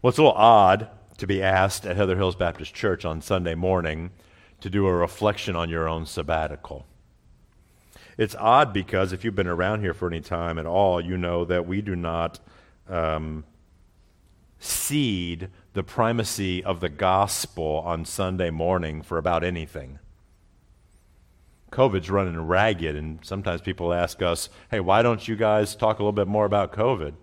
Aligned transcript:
Well, 0.00 0.10
it's 0.10 0.18
a 0.18 0.22
little 0.22 0.36
odd 0.36 0.88
to 1.16 1.26
be 1.26 1.42
asked 1.42 1.84
at 1.84 1.96
Heather 1.96 2.16
Hills 2.16 2.36
Baptist 2.36 2.72
Church 2.72 3.04
on 3.04 3.20
Sunday 3.20 3.56
morning 3.56 4.10
to 4.60 4.70
do 4.70 4.86
a 4.86 4.92
reflection 4.92 5.56
on 5.56 5.68
your 5.68 5.88
own 5.88 6.06
sabbatical. 6.06 6.86
It's 8.16 8.36
odd 8.36 8.72
because 8.72 9.12
if 9.12 9.24
you've 9.24 9.34
been 9.34 9.48
around 9.48 9.80
here 9.80 9.94
for 9.94 10.06
any 10.06 10.20
time 10.20 10.56
at 10.56 10.66
all, 10.66 11.00
you 11.00 11.18
know 11.18 11.44
that 11.46 11.66
we 11.66 11.82
do 11.82 11.96
not 11.96 12.38
um, 12.88 13.44
cede 14.60 15.50
the 15.72 15.82
primacy 15.82 16.62
of 16.62 16.78
the 16.78 16.88
gospel 16.88 17.82
on 17.84 18.04
Sunday 18.04 18.50
morning 18.50 19.02
for 19.02 19.18
about 19.18 19.42
anything. 19.42 19.98
COVID's 21.72 22.08
running 22.08 22.40
ragged, 22.40 22.94
and 22.94 23.18
sometimes 23.24 23.62
people 23.62 23.92
ask 23.92 24.22
us, 24.22 24.48
hey, 24.70 24.78
why 24.78 25.02
don't 25.02 25.26
you 25.26 25.34
guys 25.34 25.74
talk 25.74 25.98
a 25.98 26.02
little 26.02 26.12
bit 26.12 26.28
more 26.28 26.44
about 26.44 26.72
COVID? 26.72 27.14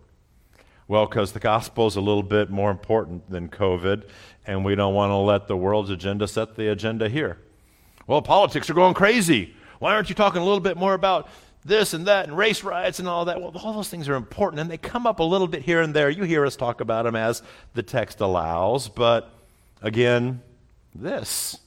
Well, 0.88 1.08
because 1.08 1.32
the 1.32 1.40
gospel 1.40 1.88
is 1.88 1.96
a 1.96 2.02
little 2.02 2.24
bit 2.24 2.52
more 2.52 2.70
important 2.70 3.30
than 3.30 3.50
COVID, 3.50 4.04
and 4.46 4.64
we 4.64 4.76
don't 4.76 4.94
want 4.94 5.10
to 5.10 5.16
let 5.16 5.48
the 5.48 5.58
world's 5.58 5.90
agenda 5.90 6.28
set 6.28 6.56
the 6.56 6.68
agenda 6.68 7.10
here. 7.10 7.40
Well, 8.06 8.22
politics 8.22 8.70
are 8.70 8.76
going 8.76 8.94
crazy. 8.94 9.56
Why 9.80 9.96
aren't 9.96 10.10
you 10.10 10.16
talking 10.16 10.42
a 10.42 10.46
little 10.46 10.60
bit 10.60 10.78
more 10.78 10.94
about 10.94 11.28
this 11.64 11.96
and 11.96 12.06
that 12.06 12.28
and 12.28 12.38
race 12.38 12.64
riots 12.64 13.00
and 13.00 13.08
all 13.08 13.26
that? 13.26 13.42
Well, 13.42 13.52
all 13.64 13.74
those 13.74 13.90
things 13.90 14.08
are 14.08 14.16
important, 14.16 14.60
and 14.60 14.70
they 14.70 14.78
come 14.78 15.08
up 15.08 15.20
a 15.20 15.24
little 15.24 15.48
bit 15.48 15.64
here 15.64 15.82
and 15.82 15.92
there. 15.92 16.10
You 16.10 16.24
hear 16.24 16.46
us 16.46 16.56
talk 16.56 16.82
about 16.82 17.06
them 17.06 17.16
as 17.16 17.42
the 17.74 17.82
text 17.82 18.22
allows, 18.22 18.88
but 18.88 19.32
again, 19.82 20.42
this 20.94 21.58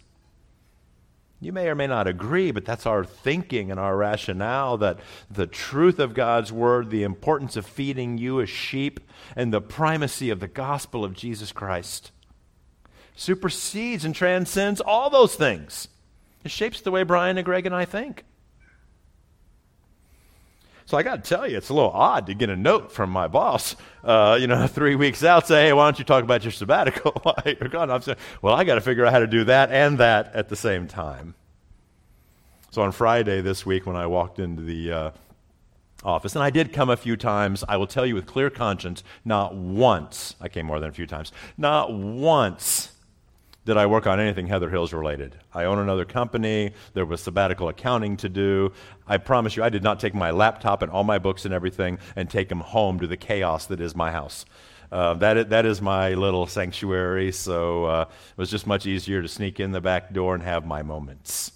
you 1.40 1.52
may 1.52 1.68
or 1.68 1.74
may 1.74 1.86
not 1.86 2.08
agree, 2.08 2.50
but 2.50 2.64
that's 2.64 2.86
our 2.86 3.04
thinking 3.04 3.70
and 3.70 3.78
our 3.78 3.96
rationale 3.96 4.76
that 4.78 4.98
the 5.30 5.46
truth 5.46 5.98
of 5.98 6.14
God's 6.14 6.52
word, 6.52 6.90
the 6.90 7.04
importance 7.04 7.56
of 7.56 7.64
feeding 7.64 8.18
you 8.18 8.40
as 8.40 8.50
sheep, 8.50 9.00
and 9.36 9.52
the 9.52 9.60
primacy 9.60 10.30
of 10.30 10.40
the 10.40 10.48
gospel 10.48 11.04
of 11.04 11.14
Jesus 11.14 11.52
Christ 11.52 12.10
supersedes 13.14 14.04
and 14.04 14.14
transcends 14.14 14.80
all 14.80 15.10
those 15.10 15.34
things. 15.34 15.88
It 16.44 16.50
shapes 16.50 16.80
the 16.80 16.90
way 16.90 17.02
Brian 17.02 17.36
and 17.36 17.44
Greg 17.44 17.66
and 17.66 17.74
I 17.74 17.84
think. 17.84 18.24
So 20.88 20.96
I 20.96 21.02
got 21.02 21.22
to 21.22 21.28
tell 21.28 21.46
you, 21.46 21.58
it's 21.58 21.68
a 21.68 21.74
little 21.74 21.90
odd 21.90 22.28
to 22.28 22.34
get 22.34 22.48
a 22.48 22.56
note 22.56 22.90
from 22.90 23.10
my 23.10 23.28
boss, 23.28 23.76
uh, 24.04 24.38
you 24.40 24.46
know, 24.46 24.66
three 24.66 24.94
weeks 24.94 25.22
out, 25.22 25.46
say, 25.46 25.66
hey, 25.66 25.72
why 25.74 25.84
don't 25.84 25.98
you 25.98 26.04
talk 26.06 26.24
about 26.24 26.44
your 26.44 26.50
sabbatical 26.50 27.12
while 27.24 27.42
you're 27.44 27.68
gone? 27.68 27.90
I'm 27.90 28.00
saying, 28.00 28.16
well, 28.40 28.54
I 28.54 28.64
got 28.64 28.76
to 28.76 28.80
figure 28.80 29.04
out 29.04 29.12
how 29.12 29.18
to 29.18 29.26
do 29.26 29.44
that 29.44 29.70
and 29.70 29.98
that 29.98 30.34
at 30.34 30.48
the 30.48 30.56
same 30.56 30.88
time. 30.88 31.34
So 32.70 32.80
on 32.80 32.92
Friday 32.92 33.42
this 33.42 33.66
week, 33.66 33.84
when 33.84 33.96
I 33.96 34.06
walked 34.06 34.38
into 34.38 34.62
the 34.62 34.90
uh, 34.90 35.10
office, 36.04 36.34
and 36.34 36.42
I 36.42 36.48
did 36.48 36.72
come 36.72 36.88
a 36.88 36.96
few 36.96 37.18
times, 37.18 37.62
I 37.68 37.76
will 37.76 37.86
tell 37.86 38.06
you 38.06 38.14
with 38.14 38.24
clear 38.24 38.48
conscience, 38.48 39.04
not 39.26 39.54
once, 39.54 40.36
I 40.40 40.48
came 40.48 40.64
more 40.64 40.80
than 40.80 40.88
a 40.88 40.94
few 40.94 41.06
times, 41.06 41.32
not 41.58 41.92
once 41.92 42.92
did 43.68 43.76
I 43.76 43.84
work 43.84 44.06
on 44.06 44.18
anything 44.18 44.46
Heather 44.46 44.70
Hills 44.70 44.94
related. 44.94 45.36
I 45.52 45.64
own 45.64 45.78
another 45.78 46.06
company. 46.06 46.72
There 46.94 47.04
was 47.04 47.20
sabbatical 47.20 47.68
accounting 47.68 48.16
to 48.16 48.28
do. 48.30 48.72
I 49.06 49.18
promise 49.18 49.56
you, 49.56 49.62
I 49.62 49.68
did 49.68 49.82
not 49.82 50.00
take 50.00 50.14
my 50.14 50.30
laptop 50.30 50.80
and 50.80 50.90
all 50.90 51.04
my 51.04 51.18
books 51.18 51.44
and 51.44 51.52
everything 51.52 51.98
and 52.16 52.30
take 52.30 52.48
them 52.48 52.60
home 52.60 52.98
to 53.00 53.06
the 53.06 53.18
chaos 53.18 53.66
that 53.66 53.78
is 53.78 53.94
my 53.94 54.10
house. 54.10 54.46
Uh, 54.90 55.12
that, 55.12 55.36
is, 55.36 55.46
that 55.48 55.66
is 55.66 55.82
my 55.82 56.14
little 56.14 56.46
sanctuary, 56.46 57.30
so 57.30 57.84
uh, 57.84 58.06
it 58.08 58.38
was 58.38 58.50
just 58.50 58.66
much 58.66 58.86
easier 58.86 59.20
to 59.20 59.28
sneak 59.28 59.60
in 59.60 59.72
the 59.72 59.82
back 59.82 60.14
door 60.14 60.34
and 60.34 60.42
have 60.44 60.64
my 60.64 60.82
moments. 60.82 61.52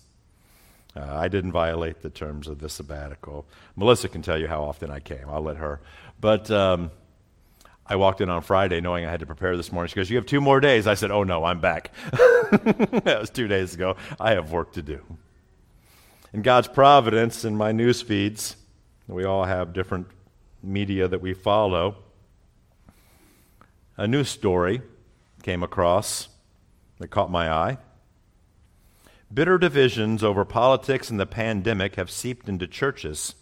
Uh, 0.95 1.17
I 1.17 1.29
didn't 1.29 1.53
violate 1.53 2.03
the 2.03 2.11
terms 2.11 2.47
of 2.47 2.59
the 2.59 2.69
sabbatical. 2.69 3.47
Melissa 3.75 4.11
can 4.11 4.21
tell 4.21 4.39
you 4.39 4.49
how 4.49 4.65
often 4.65 4.91
I 4.91 5.01
came. 5.01 5.31
I'll 5.31 5.41
let 5.41 5.57
her. 5.57 5.81
But. 6.21 6.51
Um, 6.51 6.91
I 7.87 7.97
walked 7.97 8.21
in 8.21 8.31
on 8.31 8.43
Friday 8.43 8.81
knowing 8.81 9.05
I 9.05 9.11
had 9.11 9.21
to 9.21 9.27
prepare 9.27 9.57
this 9.57 9.73
morning. 9.73 9.89
She 9.89 9.97
goes, 9.97 10.11
You 10.11 10.17
have 10.17 10.27
two 10.27 10.41
more 10.41 10.61
days. 10.61 10.87
I 10.87 10.95
said, 10.95 11.11
Oh, 11.11 11.25
no, 11.25 11.45
I'm 11.45 11.61
back. 11.61 11.93
that 12.11 13.19
was 13.21 13.31
two 13.31 13.49
days 13.49 13.75
ago. 13.75 13.97
I 14.21 14.33
have 14.33 14.53
work 14.53 14.73
to 14.73 14.83
do. 14.83 15.05
In 16.33 16.43
God's 16.43 16.69
providence, 16.69 17.45
in 17.45 17.57
my 17.57 17.73
news 17.73 18.01
feeds, 18.01 18.57
we 19.07 19.25
all 19.25 19.45
have 19.45 19.73
different 19.73 20.07
media 20.63 21.09
that 21.09 21.21
we 21.21 21.35
follow. 21.35 21.97
A 23.97 24.07
news 24.07 24.29
story 24.29 24.81
came 25.43 25.63
across 25.63 26.29
that 26.99 27.09
caught 27.09 27.31
my 27.31 27.53
eye. 27.53 27.79
Bitter 29.33 29.59
divisions 29.59 30.23
over 30.23 30.45
politics 30.45 31.11
and 31.11 31.19
the 31.19 31.27
pandemic 31.27 31.97
have 31.97 32.11
seeped 32.11 32.49
into 32.49 32.67
churches 32.67 33.35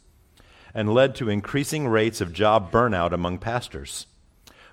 and 0.72 0.92
led 0.92 1.14
to 1.16 1.28
increasing 1.28 1.88
rates 1.88 2.20
of 2.20 2.32
job 2.32 2.72
burnout 2.72 3.12
among 3.12 3.38
pastors. 3.38 4.06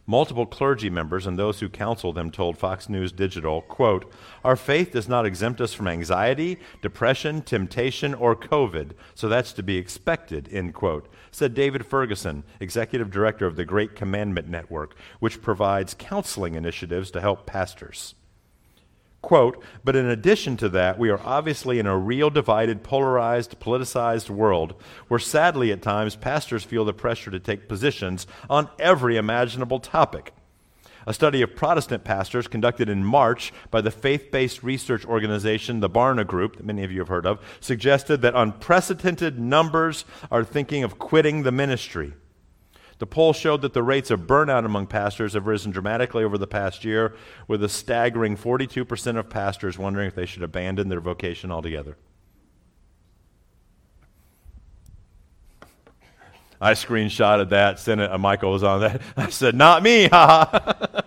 Multiple 0.09 0.45
clergy 0.45 0.90
members 0.90 1.28
and 1.28 1.38
those 1.38 1.59
who 1.59 1.68
counsel 1.68 2.13
them 2.13 2.31
told 2.31 2.57
Fox 2.57 2.88
News 2.88 3.12
Digital, 3.12 3.62
quote, 3.62 4.09
Our 4.41 4.56
faith 4.56 4.91
does 4.91 5.09
not 5.09 5.25
exempt 5.25 5.59
us 5.59 5.73
from 5.73 5.90
anxiety, 5.90 6.59
depression, 6.81 7.41
temptation, 7.41 8.13
or 8.13 8.34
COVID, 8.34 8.91
so 9.16 9.28
that's 9.28 9.51
to 9.51 9.63
be 9.63 9.75
expected, 9.75 10.47
end 10.50 10.73
quote, 10.73 11.09
said 11.29 11.53
David 11.53 11.85
Ferguson, 11.85 12.46
executive 12.62 13.12
director 13.12 13.46
of 13.46 13.57
the 13.57 13.66
Great 13.66 13.97
Commandment 13.97 14.47
Network, 14.47 14.96
which 15.19 15.41
provides 15.41 15.94
counseling 15.94 16.56
initiatives 16.56 17.12
to 17.12 17.19
help 17.19 17.46
pastors. 17.46 18.16
Quote, 19.22 19.61
but 19.83 19.95
in 19.95 20.05
addition 20.05 20.57
to 20.57 20.69
that, 20.69 21.00
we 21.00 21.09
are 21.09 21.19
obviously 21.19 21.79
in 21.79 21.88
a 21.88 21.97
real 21.97 22.29
divided, 22.29 22.83
polarized, 22.83 23.59
politicized 23.59 24.29
world 24.29 24.75
where 25.07 25.19
sadly 25.19 25.72
at 25.72 25.81
times 25.81 26.16
pastors 26.16 26.63
feel 26.63 26.85
the 26.85 26.94
pressure 26.94 27.31
to 27.31 27.39
take 27.39 27.67
positions 27.67 28.28
on 28.50 28.69
every 28.79 29.17
imaginable 29.17 29.79
topic. 29.79 30.33
A 31.07 31.13
study 31.13 31.41
of 31.41 31.55
Protestant 31.55 32.03
pastors 32.03 32.50
conducted 32.50 32.89
in 32.89 33.03
March 33.03 33.53
by 33.72 33.79
the 33.79 33.91
faith 33.91 34.29
based 34.29 34.61
research 34.61 35.05
organization, 35.05 35.79
the 35.79 35.89
Barna 35.89 36.28
Group, 36.28 36.57
that 36.57 36.66
many 36.66 36.84
of 36.84 36.91
you 36.91 36.99
have 36.99 37.07
heard 37.07 37.25
of, 37.25 37.39
suggested 37.61 38.22
that 38.22 38.35
unprecedented 38.35 39.39
numbers 39.39 40.03
are 40.29 40.44
thinking 40.44 40.84
of 40.84 40.99
quitting 40.99 41.44
the 41.44 41.51
ministry. 41.51 42.13
The 43.00 43.06
poll 43.06 43.34
showed 43.34 43.62
that 43.62 43.74
the 43.74 43.84
rates 43.84 44.09
of 44.09 44.22
burnout 44.22 44.66
among 44.66 44.88
pastors 44.88 45.34
have 45.34 45.46
risen 45.46 45.72
dramatically 45.72 46.24
over 46.24 46.38
the 46.38 46.47
past 46.47 46.84
year, 46.84 47.16
with 47.47 47.63
a 47.63 47.69
staggering 47.69 48.35
42% 48.35 49.18
of 49.18 49.30
pastors 49.30 49.78
wondering 49.78 50.08
if 50.08 50.16
they 50.16 50.25
should 50.25 50.44
abandon 50.44 50.90
their 50.90 51.00
vocation 51.00 51.52
altogether. 51.52 51.97
I 56.59 56.72
screenshotted 56.72 57.50
that, 57.50 57.80
sent 57.80 58.02
it, 58.02 58.18
Michael 58.18 58.52
was 58.52 58.63
on 58.63 58.81
that. 58.81 59.02
I 59.18 59.29
said, 59.29 59.53
Not 59.53 59.84
me, 59.84 60.08
ha 60.08 60.50
ha 60.52 61.03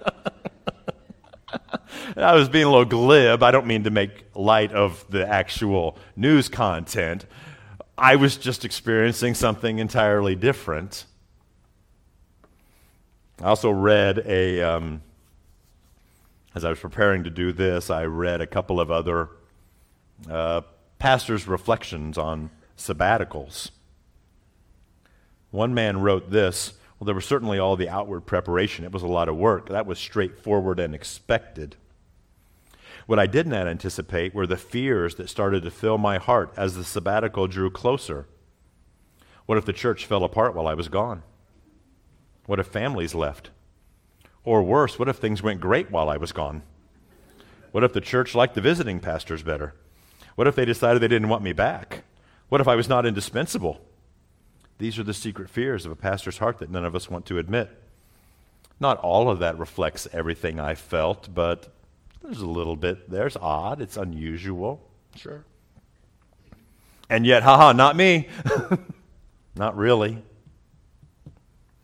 I 2.17 2.34
was 2.34 2.49
being 2.49 2.67
a 2.67 2.71
little 2.71 2.84
glib. 2.84 3.43
I 3.43 3.51
don't 3.51 3.67
mean 3.67 3.84
to 3.84 3.91
make 3.91 4.27
light 4.34 4.72
of 4.72 5.05
the 5.11 5.27
actual 5.27 5.99
news 6.15 6.49
content. 6.49 7.27
I 7.99 8.17
was 8.17 8.37
just 8.37 8.65
experiencing 8.65 9.34
something 9.34 9.78
entirely 9.78 10.37
different. 10.37 11.05
I 13.43 13.49
also 13.49 13.71
read 13.71 14.19
a, 14.27 14.61
um, 14.61 15.01
as 16.55 16.62
I 16.62 16.69
was 16.69 16.78
preparing 16.78 17.25
to 17.25 17.31
do 17.31 17.53
this, 17.53 17.89
I 17.89 18.05
read 18.05 18.43
a 18.43 18.47
couple 18.47 18.78
of 18.81 18.91
other 18.91 19.31
uh, 20.28 20.61
pastors' 20.99 21.49
reflections 21.49 22.19
on 22.19 22.51
sabbaticals. 22.77 23.71
One 25.51 25.73
man 25.73 26.03
wrote 26.03 26.31
this 26.31 26.75
Well, 26.99 27.06
there 27.06 27.15
was 27.15 27.25
certainly 27.25 27.59
all 27.59 27.77
the 27.77 27.89
outward 27.89 28.23
preparation. 28.23 28.84
It 28.84 28.93
was 28.93 29.03
a 29.03 29.09
lot 29.09 29.28
of 29.28 29.37
work. 29.37 29.71
That 29.71 29.87
was 29.87 29.99
straightforward 29.99 30.78
and 30.78 30.95
expected. 30.95 31.77
What 33.07 33.19
I 33.19 33.27
did 33.27 33.47
not 33.47 33.67
anticipate 33.67 34.34
were 34.34 34.47
the 34.47 34.59
fears 34.59 35.15
that 35.15 35.31
started 35.31 35.62
to 35.62 35.71
fill 35.71 35.97
my 35.97 36.19
heart 36.19 36.53
as 36.59 36.75
the 36.75 36.84
sabbatical 36.84 37.47
drew 37.47 37.71
closer. 37.71 38.27
What 39.47 39.57
if 39.57 39.65
the 39.65 39.72
church 39.72 40.05
fell 40.05 40.25
apart 40.25 40.55
while 40.55 40.69
I 40.69 40.75
was 40.75 40.89
gone? 40.89 41.22
What 42.50 42.59
if 42.59 42.66
families 42.66 43.15
left? 43.15 43.50
Or 44.43 44.61
worse, 44.65 44.99
what 44.99 45.09
if 45.09 45.19
things 45.19 45.41
went 45.41 45.60
great 45.60 45.89
while 45.92 46.09
I 46.09 46.16
was 46.16 46.33
gone? 46.33 46.63
What 47.71 47.84
if 47.84 47.92
the 47.92 48.01
church 48.01 48.34
liked 48.34 48.57
the 48.57 48.60
visiting 48.60 48.98
pastors 48.98 49.45
better? 49.45 49.72
What 50.34 50.48
if 50.48 50.57
they 50.57 50.65
decided 50.65 51.01
they 51.01 51.07
didn't 51.07 51.28
want 51.28 51.45
me 51.45 51.53
back? 51.53 52.03
What 52.48 52.60
if 52.60 52.66
I 52.66 52.75
was 52.75 52.89
not 52.89 53.07
indispensable? 53.07 53.80
These 54.78 54.98
are 54.98 55.04
the 55.04 55.15
secret 55.15 55.48
fears 55.48 55.86
of 55.86 55.92
a 55.92 55.95
pastor's 55.95 56.39
heart 56.39 56.59
that 56.59 56.72
none 56.72 56.84
of 56.84 56.97
us 56.97 57.09
want 57.09 57.25
to 57.27 57.39
admit. 57.39 57.71
Not 58.80 58.98
all 58.98 59.30
of 59.30 59.39
that 59.39 59.57
reflects 59.57 60.09
everything 60.13 60.59
I 60.59 60.75
felt, 60.75 61.33
but 61.33 61.69
there's 62.21 62.41
a 62.41 62.48
little 62.48 62.75
bit. 62.75 63.09
There's 63.09 63.36
odd. 63.36 63.80
It's 63.80 63.97
unusual. 63.97 64.91
Sure. 65.15 65.45
And 67.09 67.25
yet, 67.25 67.45
haha, 67.45 67.71
not 67.75 67.95
me. 67.95 68.27
not 69.54 69.77
really. 69.77 70.25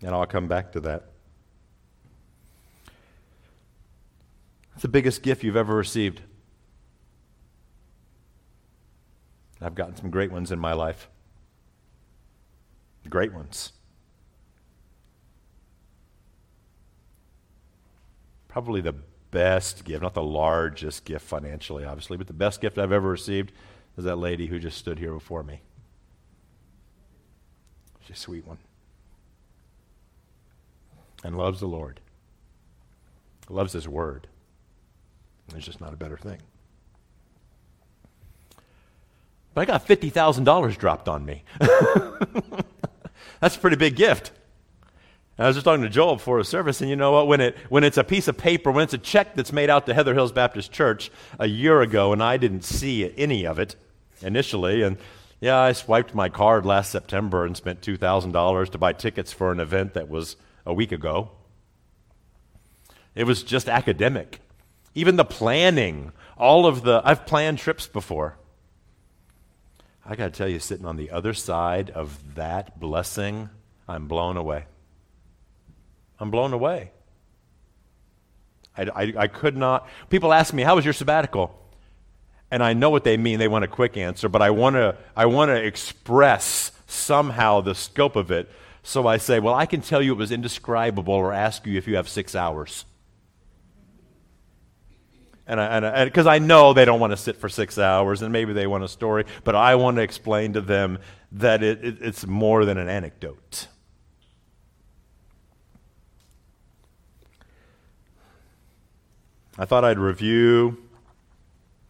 And 0.02 0.10
I'll 0.14 0.26
come 0.26 0.46
back 0.46 0.72
to 0.72 0.80
that. 0.80 1.10
It's 4.74 4.82
the 4.82 4.88
biggest 4.88 5.22
gift 5.22 5.42
you've 5.42 5.56
ever 5.56 5.74
received. 5.74 6.20
I've 9.60 9.74
gotten 9.74 9.96
some 9.96 10.10
great 10.10 10.30
ones 10.30 10.52
in 10.52 10.58
my 10.58 10.74
life. 10.74 11.08
Great 13.08 13.32
ones. 13.32 13.72
probably 18.56 18.80
the 18.80 18.94
best 19.32 19.84
gift, 19.84 20.00
not 20.00 20.14
the 20.14 20.22
largest 20.22 21.04
gift 21.04 21.26
financially, 21.26 21.84
obviously, 21.84 22.16
but 22.16 22.26
the 22.26 22.32
best 22.32 22.58
gift 22.58 22.78
I've 22.78 22.90
ever 22.90 23.10
received 23.10 23.52
is 23.98 24.04
that 24.04 24.16
lady 24.16 24.46
who 24.46 24.58
just 24.58 24.78
stood 24.78 24.98
here 24.98 25.12
before 25.12 25.42
me. 25.42 25.60
She's 28.06 28.16
a 28.16 28.18
sweet 28.18 28.46
one. 28.46 28.56
And 31.26 31.36
loves 31.36 31.58
the 31.58 31.66
Lord, 31.66 31.98
loves 33.48 33.72
His 33.72 33.88
Word. 33.88 34.28
There's 35.48 35.66
just 35.66 35.80
not 35.80 35.92
a 35.92 35.96
better 35.96 36.16
thing. 36.16 36.38
But 39.52 39.62
I 39.62 39.64
got 39.64 39.88
$50,000 39.88 40.78
dropped 40.78 41.08
on 41.08 41.26
me. 41.26 41.42
That's 43.40 43.56
a 43.56 43.58
pretty 43.58 43.74
big 43.74 43.96
gift. 43.96 44.30
I 45.36 45.48
was 45.48 45.56
just 45.56 45.64
talking 45.64 45.82
to 45.82 45.88
Joel 45.88 46.14
before 46.14 46.38
a 46.38 46.44
service, 46.44 46.80
and 46.80 46.88
you 46.88 46.94
know 46.94 47.10
what? 47.10 47.26
When, 47.26 47.40
it, 47.40 47.56
when 47.70 47.82
it's 47.82 47.98
a 47.98 48.04
piece 48.04 48.28
of 48.28 48.38
paper, 48.38 48.70
when 48.70 48.84
it's 48.84 48.94
a 48.94 48.98
check 48.98 49.34
that's 49.34 49.52
made 49.52 49.68
out 49.68 49.86
to 49.86 49.94
Heather 49.94 50.14
Hills 50.14 50.30
Baptist 50.30 50.70
Church 50.70 51.10
a 51.40 51.48
year 51.48 51.80
ago, 51.80 52.12
and 52.12 52.22
I 52.22 52.36
didn't 52.36 52.62
see 52.62 53.12
any 53.18 53.48
of 53.48 53.58
it 53.58 53.74
initially, 54.22 54.82
and 54.82 54.96
yeah, 55.40 55.58
I 55.58 55.72
swiped 55.72 56.14
my 56.14 56.28
card 56.28 56.64
last 56.64 56.92
September 56.92 57.44
and 57.44 57.56
spent 57.56 57.80
$2,000 57.80 58.70
to 58.70 58.78
buy 58.78 58.92
tickets 58.92 59.32
for 59.32 59.50
an 59.50 59.58
event 59.58 59.94
that 59.94 60.08
was 60.08 60.36
a 60.66 60.74
week 60.74 60.92
ago. 60.92 61.30
It 63.14 63.24
was 63.24 63.42
just 63.42 63.68
academic. 63.68 64.40
Even 64.94 65.16
the 65.16 65.24
planning, 65.24 66.12
all 66.36 66.66
of 66.66 66.82
the, 66.82 67.00
I've 67.04 67.24
planned 67.24 67.58
trips 67.58 67.86
before. 67.86 68.36
I 70.04 70.16
got 70.16 70.32
to 70.32 70.38
tell 70.38 70.48
you, 70.48 70.58
sitting 70.58 70.86
on 70.86 70.96
the 70.96 71.10
other 71.10 71.32
side 71.32 71.90
of 71.90 72.34
that 72.34 72.78
blessing, 72.78 73.48
I'm 73.88 74.06
blown 74.06 74.36
away. 74.36 74.66
I'm 76.20 76.30
blown 76.30 76.52
away. 76.52 76.92
I, 78.76 78.82
I, 78.82 79.12
I, 79.16 79.26
could 79.26 79.56
not. 79.56 79.88
People 80.10 80.32
ask 80.32 80.52
me, 80.52 80.62
How 80.62 80.76
was 80.76 80.84
your 80.84 80.94
sabbatical? 80.94 81.58
And 82.50 82.62
I 82.62 82.74
know 82.74 82.90
what 82.90 83.04
they 83.04 83.16
mean. 83.16 83.38
They 83.38 83.48
want 83.48 83.64
a 83.64 83.68
quick 83.68 83.96
answer, 83.96 84.28
but 84.28 84.42
I 84.42 84.50
want 84.50 84.76
to 84.76 84.96
I 85.16 85.26
want 85.26 85.48
to 85.48 85.56
express 85.56 86.70
somehow 86.86 87.60
the 87.60 87.74
scope 87.74 88.14
of 88.14 88.30
it. 88.30 88.48
So 88.86 89.04
I 89.08 89.16
say, 89.16 89.40
Well, 89.40 89.52
I 89.52 89.66
can 89.66 89.80
tell 89.80 90.00
you 90.00 90.12
it 90.12 90.16
was 90.16 90.30
indescribable, 90.30 91.12
or 91.12 91.32
ask 91.32 91.66
you 91.66 91.76
if 91.76 91.88
you 91.88 91.96
have 91.96 92.08
six 92.08 92.36
hours. 92.36 92.84
And 95.44 96.04
because 96.04 96.26
I, 96.26 96.34
I, 96.34 96.36
I 96.36 96.38
know 96.38 96.72
they 96.72 96.84
don't 96.84 97.00
want 97.00 97.12
to 97.12 97.16
sit 97.16 97.36
for 97.36 97.48
six 97.48 97.78
hours, 97.78 98.22
and 98.22 98.32
maybe 98.32 98.52
they 98.52 98.68
want 98.68 98.84
a 98.84 98.88
story, 98.88 99.24
but 99.42 99.56
I 99.56 99.74
want 99.74 99.96
to 99.96 100.02
explain 100.02 100.52
to 100.52 100.60
them 100.60 101.00
that 101.32 101.64
it, 101.64 101.84
it, 101.84 101.96
it's 102.00 102.26
more 102.28 102.64
than 102.64 102.78
an 102.78 102.88
anecdote. 102.88 103.66
I 109.58 109.64
thought 109.64 109.84
I'd 109.84 109.98
review 109.98 110.78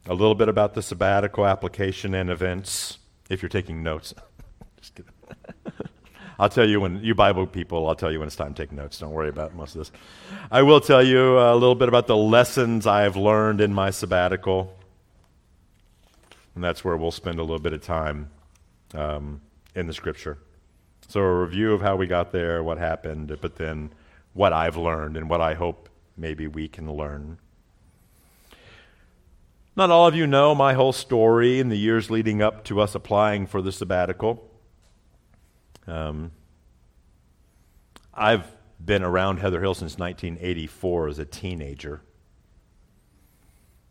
a 0.06 0.14
little 0.14 0.34
bit 0.34 0.48
about 0.48 0.72
the 0.72 0.80
sabbatical 0.80 1.44
application 1.44 2.14
and 2.14 2.30
events 2.30 2.98
if 3.28 3.42
you're 3.42 3.50
taking 3.50 3.82
notes. 3.82 4.14
Just 4.80 4.94
kidding. 4.94 5.12
I'll 6.38 6.48
tell 6.50 6.68
you 6.68 6.80
when, 6.80 7.02
you 7.02 7.14
Bible 7.14 7.46
people, 7.46 7.88
I'll 7.88 7.94
tell 7.94 8.12
you 8.12 8.18
when 8.18 8.26
it's 8.26 8.36
time 8.36 8.52
to 8.52 8.62
take 8.62 8.72
notes. 8.72 8.98
Don't 8.98 9.12
worry 9.12 9.30
about 9.30 9.54
most 9.54 9.74
of 9.74 9.80
this. 9.80 9.92
I 10.50 10.62
will 10.62 10.80
tell 10.80 11.02
you 11.02 11.38
a 11.38 11.54
little 11.54 11.74
bit 11.74 11.88
about 11.88 12.06
the 12.06 12.16
lessons 12.16 12.86
I 12.86 13.02
have 13.02 13.16
learned 13.16 13.60
in 13.60 13.72
my 13.72 13.90
sabbatical. 13.90 14.76
And 16.54 16.62
that's 16.62 16.84
where 16.84 16.96
we'll 16.96 17.10
spend 17.10 17.38
a 17.38 17.42
little 17.42 17.58
bit 17.58 17.72
of 17.72 17.82
time 17.82 18.30
um, 18.94 19.40
in 19.74 19.86
the 19.86 19.94
scripture. 19.94 20.38
So, 21.08 21.20
a 21.20 21.40
review 21.40 21.72
of 21.72 21.80
how 21.80 21.96
we 21.96 22.06
got 22.06 22.32
there, 22.32 22.62
what 22.62 22.78
happened, 22.78 23.38
but 23.40 23.56
then 23.56 23.90
what 24.32 24.52
I've 24.52 24.76
learned 24.76 25.16
and 25.16 25.30
what 25.30 25.40
I 25.40 25.54
hope 25.54 25.88
maybe 26.16 26.46
we 26.46 26.68
can 26.68 26.92
learn. 26.92 27.38
Not 29.76 29.90
all 29.90 30.06
of 30.06 30.14
you 30.14 30.26
know 30.26 30.54
my 30.54 30.72
whole 30.72 30.92
story 30.92 31.60
in 31.60 31.68
the 31.68 31.76
years 31.76 32.10
leading 32.10 32.42
up 32.42 32.64
to 32.64 32.80
us 32.80 32.94
applying 32.94 33.46
for 33.46 33.60
the 33.60 33.70
sabbatical. 33.70 34.50
Um, 35.86 36.32
I've 38.12 38.50
been 38.84 39.02
around 39.02 39.38
Heather 39.38 39.60
Hill 39.60 39.74
since 39.74 39.98
1984 39.98 41.08
as 41.08 41.18
a 41.18 41.24
teenager. 41.24 42.02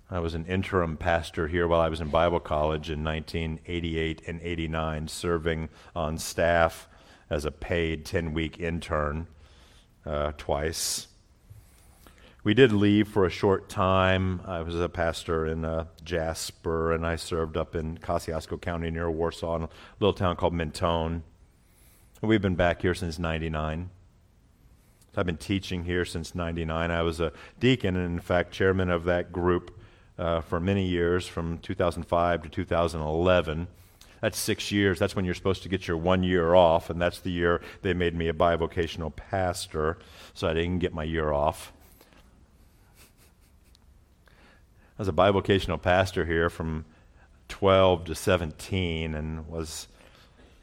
I 0.09 0.19
was 0.19 0.35
an 0.35 0.45
interim 0.45 0.97
pastor 0.97 1.47
here 1.47 1.67
while 1.67 1.81
I 1.81 1.89
was 1.89 1.99
in 1.99 2.09
Bible 2.09 2.39
college 2.39 2.89
in 2.91 3.03
1988 3.03 4.21
and 4.27 4.39
89, 4.41 5.07
serving 5.07 5.69
on 5.95 6.17
staff 6.17 6.87
as 7.29 7.43
a 7.45 7.51
paid 7.51 8.05
10 8.05 8.33
week 8.33 8.59
intern 8.59 9.27
uh, 10.05 10.31
twice. 10.37 11.07
We 12.43 12.53
did 12.53 12.71
leave 12.71 13.07
for 13.07 13.25
a 13.25 13.31
short 13.31 13.69
time. 13.69 14.41
I 14.45 14.61
was 14.61 14.79
a 14.79 14.87
pastor 14.87 15.47
in 15.47 15.65
uh, 15.65 15.85
Jasper, 16.03 16.91
and 16.91 17.03
I 17.03 17.15
served 17.15 17.57
up 17.57 17.75
in 17.75 17.97
Kosciusko 17.97 18.61
County 18.61 18.91
near 18.91 19.09
Warsaw 19.09 19.55
in 19.55 19.63
a 19.63 19.69
little 19.99 20.13
town 20.13 20.35
called 20.35 20.53
Mentone. 20.53 21.23
We've 22.21 22.41
been 22.41 22.55
back 22.55 22.81
here 22.81 22.95
since 22.95 23.19
99. 23.19 23.89
I've 25.17 25.25
been 25.25 25.37
teaching 25.37 25.83
here 25.83 26.05
since 26.05 26.33
99. 26.33 26.89
I 26.89 27.01
was 27.01 27.19
a 27.19 27.33
deacon 27.59 27.97
and, 27.97 28.05
in 28.05 28.19
fact, 28.19 28.51
chairman 28.51 28.89
of 28.89 29.03
that 29.03 29.33
group 29.33 29.77
uh, 30.17 30.39
for 30.41 30.59
many 30.61 30.87
years 30.87 31.27
from 31.27 31.57
2005 31.59 32.43
to 32.43 32.49
2011. 32.49 33.67
That's 34.21 34.39
six 34.39 34.71
years. 34.71 34.97
That's 34.97 35.15
when 35.15 35.25
you're 35.25 35.35
supposed 35.35 35.61
to 35.63 35.69
get 35.69 35.87
your 35.87 35.97
one 35.97 36.23
year 36.23 36.55
off, 36.55 36.89
and 36.89 37.01
that's 37.01 37.19
the 37.19 37.31
year 37.31 37.61
they 37.81 37.93
made 37.93 38.15
me 38.15 38.29
a 38.29 38.33
bivocational 38.33 39.13
pastor, 39.13 39.97
so 40.33 40.47
I 40.47 40.53
didn't 40.53 40.79
get 40.79 40.93
my 40.93 41.03
year 41.03 41.31
off. 41.33 41.73
I 44.97 45.01
was 45.01 45.09
a 45.09 45.13
bivocational 45.13 45.81
pastor 45.81 46.25
here 46.25 46.49
from 46.49 46.85
12 47.49 48.05
to 48.05 48.15
17 48.15 49.13
and 49.13 49.47
was 49.47 49.89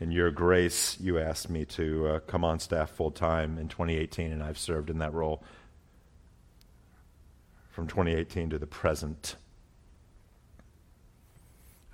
in 0.02 0.10
your 0.10 0.32
grace 0.32 0.99
you 1.00 1.19
asked 1.19 1.49
me 1.49 1.64
to 1.64 2.08
uh, 2.08 2.19
come 2.20 2.44
on 2.44 2.58
staff 2.58 2.90
full 2.90 3.12
time 3.12 3.56
in 3.56 3.69
2018 3.69 4.32
and 4.32 4.43
I've 4.43 4.58
served 4.58 4.90
in 4.90 4.99
that 4.99 5.14
role 5.14 5.44
from 7.70 7.87
2018 7.87 8.50
to 8.50 8.58
the 8.58 8.66
present. 8.66 9.37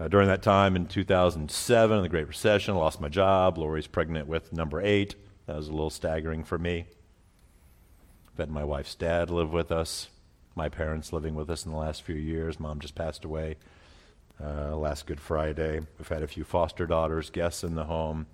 Uh, 0.00 0.08
during 0.08 0.26
that 0.28 0.42
time 0.42 0.74
in 0.74 0.86
2007, 0.86 2.02
the 2.02 2.08
Great 2.08 2.28
Recession, 2.28 2.74
I 2.74 2.78
lost 2.78 3.00
my 3.00 3.08
job. 3.08 3.58
Lori's 3.58 3.86
pregnant 3.86 4.26
with 4.26 4.52
number 4.52 4.80
eight. 4.80 5.14
That 5.46 5.56
was 5.56 5.68
a 5.68 5.72
little 5.72 5.90
staggering 5.90 6.44
for 6.44 6.58
me. 6.58 6.86
Had 8.38 8.50
my 8.50 8.64
wife's 8.64 8.94
dad 8.94 9.30
live 9.30 9.52
with 9.52 9.70
us 9.70 10.08
my 10.58 10.68
parents 10.68 11.12
living 11.12 11.36
with 11.36 11.48
us 11.48 11.64
in 11.64 11.70
the 11.70 11.78
last 11.78 12.02
few 12.02 12.16
years. 12.16 12.58
Mom 12.58 12.80
just 12.80 12.96
passed 12.96 13.24
away 13.24 13.56
uh, 14.42 14.76
last 14.76 15.06
Good 15.06 15.20
Friday. 15.20 15.80
We've 15.98 16.08
had 16.08 16.22
a 16.22 16.28
few 16.28 16.44
foster 16.44 16.86
daughters, 16.86 17.30
guests 17.30 17.64
in 17.64 17.74
the 17.74 17.84
home, 17.84 18.26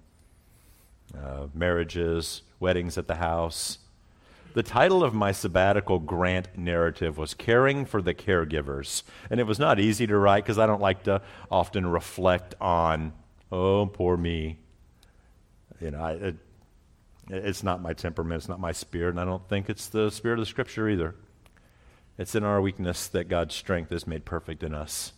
uh, 1.17 1.47
marriages, 1.55 2.43
weddings 2.61 2.99
at 2.99 3.07
the 3.07 3.17
house. 3.17 3.79
The 4.55 4.63
title 4.63 5.03
of 5.03 5.15
my 5.15 5.33
sabbatical 5.33 5.99
grant 5.99 6.57
narrative 6.57 7.19
was 7.19 7.35
Caring 7.35 7.87
for 7.87 8.01
the 8.01 8.15
Caregivers. 8.15 9.03
And 9.29 9.41
it 9.41 9.45
was 9.45 9.59
not 9.59 9.81
easy 9.81 10.07
to 10.07 10.17
write 10.17 10.45
because 10.45 10.59
I 10.59 10.67
don't 10.67 10.81
like 10.81 11.05
to 11.05 11.23
often 11.51 11.87
reflect 11.87 12.55
on, 12.61 13.13
oh, 13.51 13.87
poor 13.87 14.17
me. 14.17 14.59
You 15.81 15.91
know, 15.91 16.01
I, 16.01 16.13
it, 16.13 16.37
it's 17.31 17.63
not 17.63 17.83
my 17.83 17.95
temperament, 17.95 18.43
it's 18.43 18.49
not 18.49 18.61
my 18.61 18.73
spirit, 18.73 19.11
and 19.11 19.21
I 19.21 19.25
don't 19.25 19.47
think 19.49 19.69
it's 19.69 19.89
the 19.89 20.11
spirit 20.11 20.39
of 20.39 20.43
the 20.43 20.51
Scripture 20.51 20.89
either. 20.89 21.17
It's 22.17 22.37
in 22.37 22.45
our 22.45 22.61
weakness 22.61 23.09
that 23.09 23.29
God's 23.29 23.57
strength 23.57 23.91
is 23.91 24.07
made 24.07 24.25
perfect 24.25 24.63
in 24.63 24.73
us. 24.73 25.15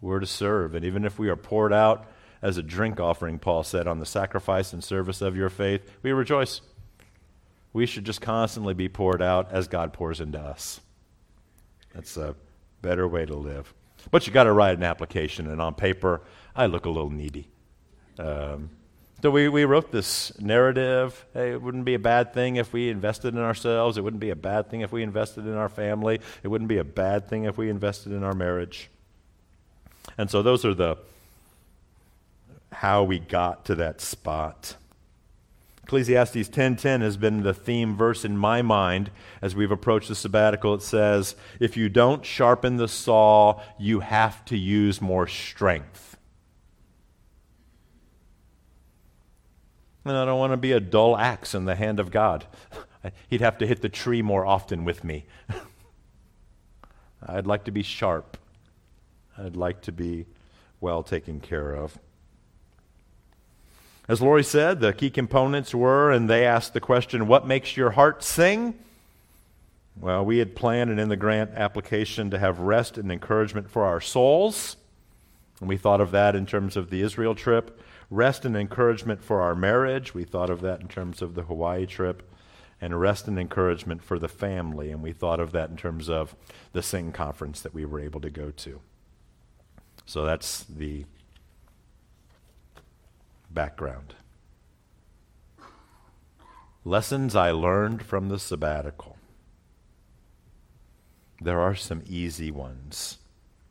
We're 0.00 0.20
to 0.20 0.26
serve, 0.26 0.74
and 0.74 0.84
even 0.84 1.04
if 1.04 1.18
we 1.18 1.28
are 1.28 1.36
poured 1.36 1.72
out 1.72 2.06
as 2.42 2.58
a 2.58 2.62
drink 2.62 3.00
offering, 3.00 3.38
Paul 3.38 3.64
said, 3.64 3.86
on 3.86 3.98
the 3.98 4.06
sacrifice 4.06 4.72
and 4.72 4.84
service 4.84 5.22
of 5.22 5.36
your 5.36 5.48
faith, 5.48 5.90
we 6.02 6.12
rejoice. 6.12 6.60
We 7.72 7.86
should 7.86 8.04
just 8.04 8.20
constantly 8.20 8.74
be 8.74 8.88
poured 8.88 9.22
out 9.22 9.52
as 9.52 9.68
God 9.68 9.92
pours 9.92 10.20
into 10.20 10.38
us. 10.38 10.80
That's 11.94 12.16
a 12.16 12.36
better 12.82 13.08
way 13.08 13.24
to 13.26 13.34
live. 13.34 13.72
But 14.10 14.26
you 14.26 14.32
got 14.32 14.44
to 14.44 14.52
write 14.52 14.76
an 14.76 14.84
application, 14.84 15.50
and 15.50 15.60
on 15.60 15.74
paper, 15.74 16.22
I 16.54 16.66
look 16.66 16.84
a 16.84 16.90
little 16.90 17.10
needy. 17.10 17.48
Um, 18.18 18.70
so 19.22 19.30
we, 19.30 19.48
we 19.48 19.64
wrote 19.64 19.90
this 19.90 20.38
narrative. 20.38 21.24
Hey, 21.32 21.52
it 21.52 21.62
wouldn't 21.62 21.86
be 21.86 21.94
a 21.94 21.98
bad 21.98 22.34
thing 22.34 22.56
if 22.56 22.72
we 22.72 22.90
invested 22.90 23.34
in 23.34 23.40
ourselves. 23.40 23.96
It 23.96 24.02
wouldn't 24.02 24.20
be 24.20 24.30
a 24.30 24.36
bad 24.36 24.70
thing 24.70 24.82
if 24.82 24.92
we 24.92 25.02
invested 25.02 25.46
in 25.46 25.54
our 25.54 25.70
family. 25.70 26.20
It 26.42 26.48
wouldn't 26.48 26.68
be 26.68 26.78
a 26.78 26.84
bad 26.84 27.28
thing 27.28 27.44
if 27.44 27.56
we 27.56 27.70
invested 27.70 28.12
in 28.12 28.22
our 28.22 28.34
marriage. 28.34 28.90
And 30.18 30.30
so 30.30 30.42
those 30.42 30.64
are 30.64 30.74
the 30.74 30.98
how 32.72 33.02
we 33.02 33.18
got 33.18 33.64
to 33.66 33.74
that 33.76 34.00
spot. 34.00 34.76
Ecclesiastes 35.84 36.48
10:10 36.48 37.00
has 37.00 37.16
been 37.16 37.42
the 37.42 37.54
theme 37.54 37.96
verse 37.96 38.24
in 38.24 38.36
my 38.36 38.60
mind 38.60 39.10
as 39.40 39.54
we've 39.54 39.70
approached 39.70 40.08
the 40.08 40.14
sabbatical. 40.14 40.74
It 40.74 40.82
says, 40.82 41.36
"If 41.60 41.76
you 41.76 41.88
don't 41.88 42.24
sharpen 42.24 42.76
the 42.76 42.88
saw, 42.88 43.60
you 43.78 44.00
have 44.00 44.44
to 44.46 44.58
use 44.58 45.00
more 45.00 45.28
strength." 45.28 46.16
And 50.04 50.16
I 50.16 50.24
don't 50.24 50.38
want 50.38 50.52
to 50.52 50.56
be 50.56 50.72
a 50.72 50.80
dull 50.80 51.16
axe 51.16 51.54
in 51.54 51.64
the 51.64 51.76
hand 51.76 52.00
of 52.00 52.10
God. 52.10 52.46
He'd 53.28 53.40
have 53.40 53.58
to 53.58 53.66
hit 53.66 53.80
the 53.80 53.88
tree 53.88 54.22
more 54.22 54.44
often 54.44 54.84
with 54.84 55.04
me. 55.04 55.26
I'd 57.26 57.46
like 57.46 57.64
to 57.64 57.70
be 57.70 57.82
sharp. 57.82 58.36
I'd 59.38 59.56
like 59.56 59.82
to 59.82 59.92
be 59.92 60.26
well 60.80 61.02
taken 61.02 61.40
care 61.40 61.72
of. 61.72 61.98
As 64.08 64.22
Lori 64.22 64.44
said, 64.44 64.80
the 64.80 64.92
key 64.92 65.10
components 65.10 65.74
were, 65.74 66.12
and 66.12 66.30
they 66.30 66.46
asked 66.46 66.74
the 66.74 66.80
question, 66.80 67.26
What 67.26 67.46
makes 67.46 67.76
your 67.76 67.90
heart 67.90 68.22
sing? 68.22 68.74
Well, 69.98 70.24
we 70.24 70.38
had 70.38 70.54
planned 70.54 70.90
and 70.90 71.00
in 71.00 71.08
the 71.08 71.16
grant 71.16 71.52
application 71.54 72.30
to 72.30 72.38
have 72.38 72.60
rest 72.60 72.98
and 72.98 73.10
encouragement 73.10 73.70
for 73.70 73.84
our 73.84 74.00
souls. 74.00 74.76
And 75.60 75.68
we 75.68 75.78
thought 75.78 76.02
of 76.02 76.10
that 76.10 76.36
in 76.36 76.46
terms 76.46 76.76
of 76.76 76.90
the 76.90 77.00
Israel 77.00 77.34
trip. 77.34 77.80
Rest 78.10 78.44
and 78.44 78.56
encouragement 78.56 79.24
for 79.24 79.40
our 79.40 79.54
marriage. 79.54 80.14
We 80.14 80.24
thought 80.24 80.50
of 80.50 80.60
that 80.60 80.80
in 80.80 80.88
terms 80.88 81.22
of 81.22 81.34
the 81.34 81.42
Hawaii 81.42 81.86
trip. 81.86 82.30
And 82.78 83.00
rest 83.00 83.26
and 83.26 83.38
encouragement 83.38 84.04
for 84.04 84.18
the 84.18 84.28
family. 84.28 84.90
And 84.92 85.02
we 85.02 85.12
thought 85.12 85.40
of 85.40 85.52
that 85.52 85.70
in 85.70 85.76
terms 85.78 86.10
of 86.10 86.36
the 86.72 86.82
Sing 86.82 87.10
conference 87.10 87.62
that 87.62 87.72
we 87.72 87.86
were 87.86 87.98
able 87.98 88.20
to 88.20 88.30
go 88.30 88.50
to. 88.50 88.80
So 90.06 90.24
that's 90.24 90.64
the 90.64 91.04
background. 93.50 94.14
Lessons 96.84 97.34
I 97.34 97.50
learned 97.50 98.04
from 98.04 98.28
the 98.28 98.38
sabbatical. 98.38 99.16
There 101.40 101.60
are 101.60 101.74
some 101.74 102.02
easy 102.06 102.50
ones. 102.50 103.18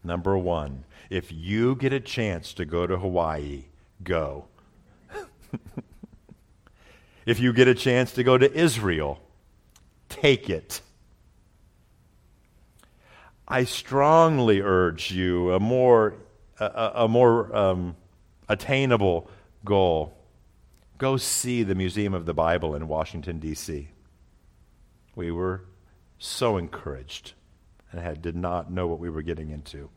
Number 0.03 0.37
one, 0.37 0.83
if 1.09 1.31
you 1.31 1.75
get 1.75 1.93
a 1.93 1.99
chance 1.99 2.53
to 2.53 2.65
go 2.65 2.85
to 2.85 2.97
Hawaii, 2.97 3.65
go. 4.03 4.45
if 7.25 7.39
you 7.39 7.53
get 7.53 7.69
a 7.69 7.73
chance 7.73 8.11
to 8.13 8.23
go 8.23 8.37
to 8.37 8.53
Israel, 8.53 9.21
take 10.09 10.49
it. 10.49 10.81
I 13.47 13.63
strongly 13.63 14.61
urge 14.61 15.11
you 15.11 15.51
a 15.53 15.59
more, 15.59 16.15
a, 16.59 16.91
a 16.95 17.07
more 17.07 17.55
um, 17.55 17.95
attainable 18.47 19.29
goal. 19.63 20.17
Go 20.97 21.17
see 21.17 21.63
the 21.63 21.75
Museum 21.75 22.13
of 22.13 22.25
the 22.25 22.33
Bible 22.33 22.75
in 22.75 22.87
Washington, 22.87 23.39
D.C. 23.39 23.89
We 25.15 25.31
were 25.31 25.65
so 26.17 26.57
encouraged 26.57 27.33
and 27.91 28.01
had, 28.01 28.21
did 28.21 28.35
not 28.35 28.71
know 28.71 28.87
what 28.87 28.99
we 28.99 29.09
were 29.09 29.21
getting 29.21 29.49
into. 29.49 29.89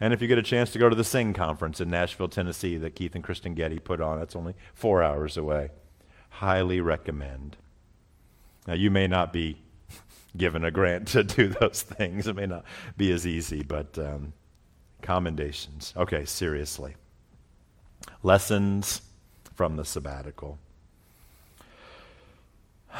And 0.00 0.12
if 0.12 0.20
you 0.20 0.28
get 0.28 0.38
a 0.38 0.42
chance 0.42 0.70
to 0.72 0.78
go 0.78 0.88
to 0.88 0.96
the 0.96 1.04
Sing 1.04 1.32
conference 1.32 1.80
in 1.80 1.88
Nashville, 1.88 2.28
Tennessee, 2.28 2.76
that 2.78 2.94
Keith 2.94 3.14
and 3.14 3.22
Kristyn 3.22 3.54
Getty 3.54 3.78
put 3.78 4.00
on, 4.00 4.20
it's 4.20 4.36
only 4.36 4.54
four 4.74 5.02
hours 5.02 5.36
away. 5.36 5.70
Highly 6.28 6.80
recommend. 6.80 7.56
Now, 8.66 8.74
you 8.74 8.90
may 8.90 9.06
not 9.06 9.32
be 9.32 9.62
given 10.36 10.64
a 10.64 10.70
grant 10.70 11.08
to 11.08 11.22
do 11.22 11.48
those 11.48 11.82
things, 11.98 12.26
it 12.26 12.36
may 12.36 12.46
not 12.46 12.64
be 12.96 13.12
as 13.12 13.26
easy, 13.26 13.62
but 13.62 13.96
um, 13.98 14.32
commendations. 15.04 15.92
Okay, 15.96 16.24
seriously. 16.24 16.96
Lessons 18.22 19.02
from 19.54 19.76
the 19.76 19.84
sabbatical. 19.84 20.58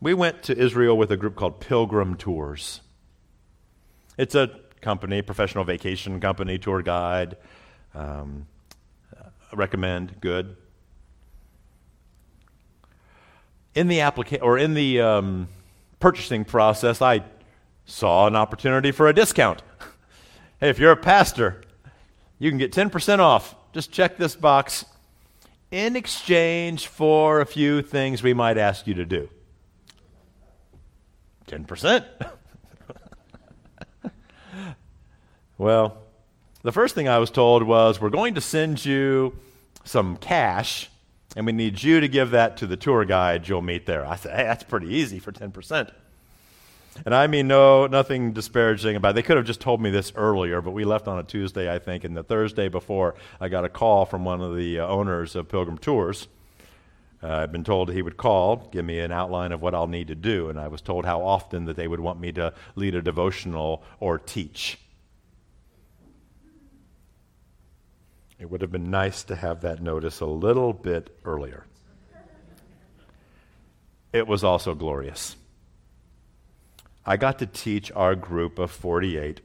We 0.00 0.14
went 0.14 0.42
to 0.42 0.58
Israel 0.58 0.98
with 0.98 1.12
a 1.12 1.16
group 1.16 1.36
called 1.36 1.60
Pilgrim 1.60 2.16
Tours. 2.16 2.80
It's 4.18 4.34
a 4.34 4.50
company, 4.80 5.22
professional 5.22 5.62
vacation 5.62 6.18
company, 6.18 6.58
tour 6.58 6.82
guide. 6.82 7.36
Um, 7.94 8.48
recommend, 9.52 10.20
good. 10.20 10.56
In 13.76 13.86
the 13.86 14.00
application 14.00 14.42
or 14.42 14.58
in 14.58 14.74
the 14.74 15.00
um, 15.00 15.46
purchasing 16.00 16.44
process, 16.44 17.00
I 17.00 17.22
saw 17.86 18.26
an 18.26 18.34
opportunity 18.34 18.90
for 18.90 19.06
a 19.06 19.14
discount. 19.14 19.62
hey, 20.62 20.70
if 20.70 20.78
you're 20.78 20.92
a 20.92 20.96
pastor, 20.96 21.60
you 22.38 22.48
can 22.48 22.56
get 22.56 22.70
10% 22.70 23.18
off. 23.18 23.56
Just 23.72 23.90
check 23.90 24.16
this 24.16 24.36
box 24.36 24.84
in 25.72 25.96
exchange 25.96 26.86
for 26.86 27.40
a 27.40 27.46
few 27.46 27.82
things 27.82 28.22
we 28.22 28.32
might 28.32 28.56
ask 28.56 28.86
you 28.86 28.94
to 28.94 29.04
do. 29.04 29.28
10%. 31.48 32.04
well, 35.58 35.98
the 36.62 36.70
first 36.70 36.94
thing 36.94 37.08
I 37.08 37.18
was 37.18 37.32
told 37.32 37.64
was 37.64 38.00
we're 38.00 38.10
going 38.10 38.36
to 38.36 38.40
send 38.40 38.84
you 38.84 39.36
some 39.82 40.16
cash, 40.16 40.88
and 41.34 41.44
we 41.44 41.50
need 41.50 41.82
you 41.82 41.98
to 41.98 42.06
give 42.06 42.30
that 42.30 42.56
to 42.58 42.68
the 42.68 42.76
tour 42.76 43.04
guide 43.04 43.48
you'll 43.48 43.62
meet 43.62 43.86
there. 43.86 44.06
I 44.06 44.14
said, 44.14 44.36
hey, 44.36 44.44
that's 44.44 44.62
pretty 44.62 44.94
easy 44.94 45.18
for 45.18 45.32
10%. 45.32 45.90
And 47.04 47.14
I 47.14 47.26
mean, 47.26 47.48
no, 47.48 47.86
nothing 47.86 48.32
disparaging 48.32 48.96
about 48.96 49.10
it. 49.10 49.14
They 49.14 49.22
could 49.22 49.36
have 49.36 49.46
just 49.46 49.60
told 49.60 49.80
me 49.80 49.90
this 49.90 50.12
earlier, 50.14 50.60
but 50.60 50.72
we 50.72 50.84
left 50.84 51.08
on 51.08 51.18
a 51.18 51.22
Tuesday, 51.22 51.72
I 51.72 51.78
think, 51.78 52.04
and 52.04 52.16
the 52.16 52.22
Thursday 52.22 52.68
before, 52.68 53.14
I 53.40 53.48
got 53.48 53.64
a 53.64 53.68
call 53.68 54.04
from 54.04 54.24
one 54.24 54.40
of 54.40 54.56
the 54.56 54.80
uh, 54.80 54.86
owners 54.86 55.34
of 55.34 55.48
Pilgrim 55.48 55.78
Tours 55.78 56.28
uh, 57.22 57.28
I've 57.28 57.52
been 57.52 57.62
told 57.62 57.92
he 57.92 58.02
would 58.02 58.16
call, 58.16 58.68
give 58.72 58.84
me 58.84 58.98
an 58.98 59.12
outline 59.12 59.52
of 59.52 59.62
what 59.62 59.74
I'll 59.74 59.86
need 59.86 60.08
to 60.08 60.14
do, 60.14 60.48
and 60.48 60.58
I 60.58 60.66
was 60.68 60.80
told 60.80 61.04
how 61.04 61.22
often 61.22 61.66
that 61.66 61.76
they 61.76 61.86
would 61.86 62.00
want 62.00 62.18
me 62.18 62.32
to 62.32 62.52
lead 62.74 62.96
a 62.96 63.02
devotional 63.02 63.84
or 64.00 64.18
teach. 64.18 64.78
It 68.40 68.50
would 68.50 68.60
have 68.60 68.72
been 68.72 68.90
nice 68.90 69.22
to 69.24 69.36
have 69.36 69.60
that 69.60 69.80
notice 69.80 70.18
a 70.18 70.26
little 70.26 70.72
bit 70.72 71.16
earlier. 71.24 71.64
It 74.12 74.26
was 74.26 74.42
also 74.42 74.74
glorious. 74.74 75.36
I 77.04 77.16
got 77.16 77.40
to 77.40 77.46
teach 77.46 77.90
our 77.92 78.14
group 78.14 78.58
of 78.58 78.70
48, 78.70 79.40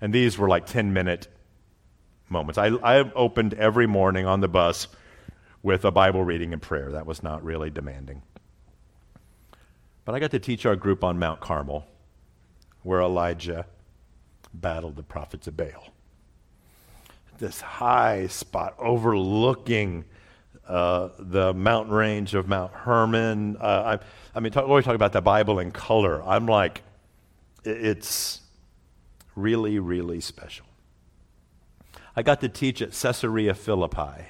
and 0.00 0.12
these 0.12 0.38
were 0.38 0.48
like 0.48 0.66
10 0.66 0.92
minute 0.92 1.28
moments. 2.28 2.58
I, 2.58 2.68
I 2.68 2.98
opened 3.12 3.54
every 3.54 3.86
morning 3.86 4.26
on 4.26 4.40
the 4.40 4.48
bus 4.48 4.88
with 5.62 5.84
a 5.84 5.90
Bible 5.90 6.24
reading 6.24 6.52
and 6.52 6.62
prayer. 6.62 6.92
That 6.92 7.06
was 7.06 7.22
not 7.22 7.44
really 7.44 7.70
demanding. 7.70 8.22
But 10.04 10.14
I 10.14 10.20
got 10.20 10.32
to 10.32 10.38
teach 10.38 10.66
our 10.66 10.76
group 10.76 11.04
on 11.04 11.18
Mount 11.18 11.40
Carmel, 11.40 11.86
where 12.82 13.00
Elijah 13.00 13.66
battled 14.52 14.96
the 14.96 15.02
prophets 15.02 15.46
of 15.46 15.56
Baal. 15.56 15.88
This 17.38 17.60
high 17.60 18.26
spot 18.28 18.74
overlooking 18.78 20.04
uh, 20.66 21.08
the 21.18 21.52
mountain 21.54 21.92
range 21.92 22.34
of 22.34 22.48
Mount 22.48 22.72
Hermon. 22.72 23.56
Uh, 23.60 23.98
I, 23.98 24.36
I, 24.36 24.40
mean, 24.40 24.52
talk, 24.52 24.64
always 24.64 24.84
talk 24.84 24.94
about 24.94 25.12
the 25.12 25.20
Bible 25.20 25.58
in 25.58 25.72
color. 25.72 26.22
I'm 26.22 26.46
like, 26.46 26.82
it's 27.64 28.40
really, 29.34 29.78
really 29.78 30.20
special. 30.20 30.66
I 32.14 32.22
got 32.22 32.40
to 32.40 32.48
teach 32.48 32.82
at 32.82 32.92
Caesarea 32.92 33.54
Philippi 33.54 34.26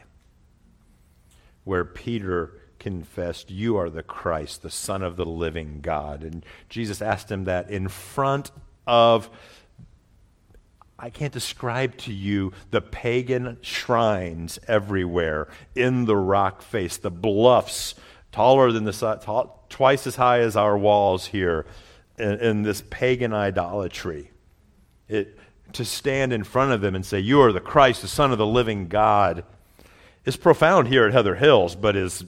where 1.64 1.84
Peter 1.84 2.52
confessed, 2.78 3.50
You 3.50 3.76
are 3.76 3.88
the 3.88 4.02
Christ, 4.02 4.62
the 4.62 4.70
Son 4.70 5.02
of 5.02 5.16
the 5.16 5.24
living 5.24 5.80
God. 5.80 6.22
And 6.22 6.44
Jesus 6.68 7.00
asked 7.00 7.30
him 7.30 7.44
that 7.44 7.70
in 7.70 7.88
front 7.88 8.50
of, 8.86 9.30
I 10.98 11.10
can't 11.10 11.32
describe 11.32 11.96
to 11.98 12.12
you 12.12 12.52
the 12.70 12.80
pagan 12.80 13.58
shrines 13.60 14.58
everywhere 14.66 15.48
in 15.74 16.04
the 16.06 16.16
rock 16.16 16.62
face, 16.62 16.96
the 16.96 17.10
bluffs 17.10 17.94
taller 18.32 18.72
than 18.72 18.84
the 18.84 19.50
twice 19.68 20.06
as 20.06 20.16
high 20.16 20.40
as 20.40 20.56
our 20.56 20.76
walls 20.76 21.26
here 21.26 21.66
in, 22.18 22.62
this 22.62 22.82
pagan 22.90 23.32
idolatry. 23.32 24.30
It, 25.08 25.38
to 25.72 25.84
stand 25.84 26.32
in 26.32 26.44
front 26.44 26.72
of 26.72 26.80
them 26.80 26.94
and 26.94 27.04
say, 27.04 27.18
You 27.18 27.40
are 27.40 27.52
the 27.52 27.60
Christ, 27.60 28.02
the 28.02 28.08
Son 28.08 28.32
of 28.32 28.38
the 28.38 28.46
living 28.46 28.88
God 28.88 29.44
is 30.24 30.36
profound 30.36 30.88
here 30.88 31.06
at 31.06 31.12
Heather 31.12 31.36
Hills, 31.36 31.74
but 31.74 31.96
is 31.96 32.24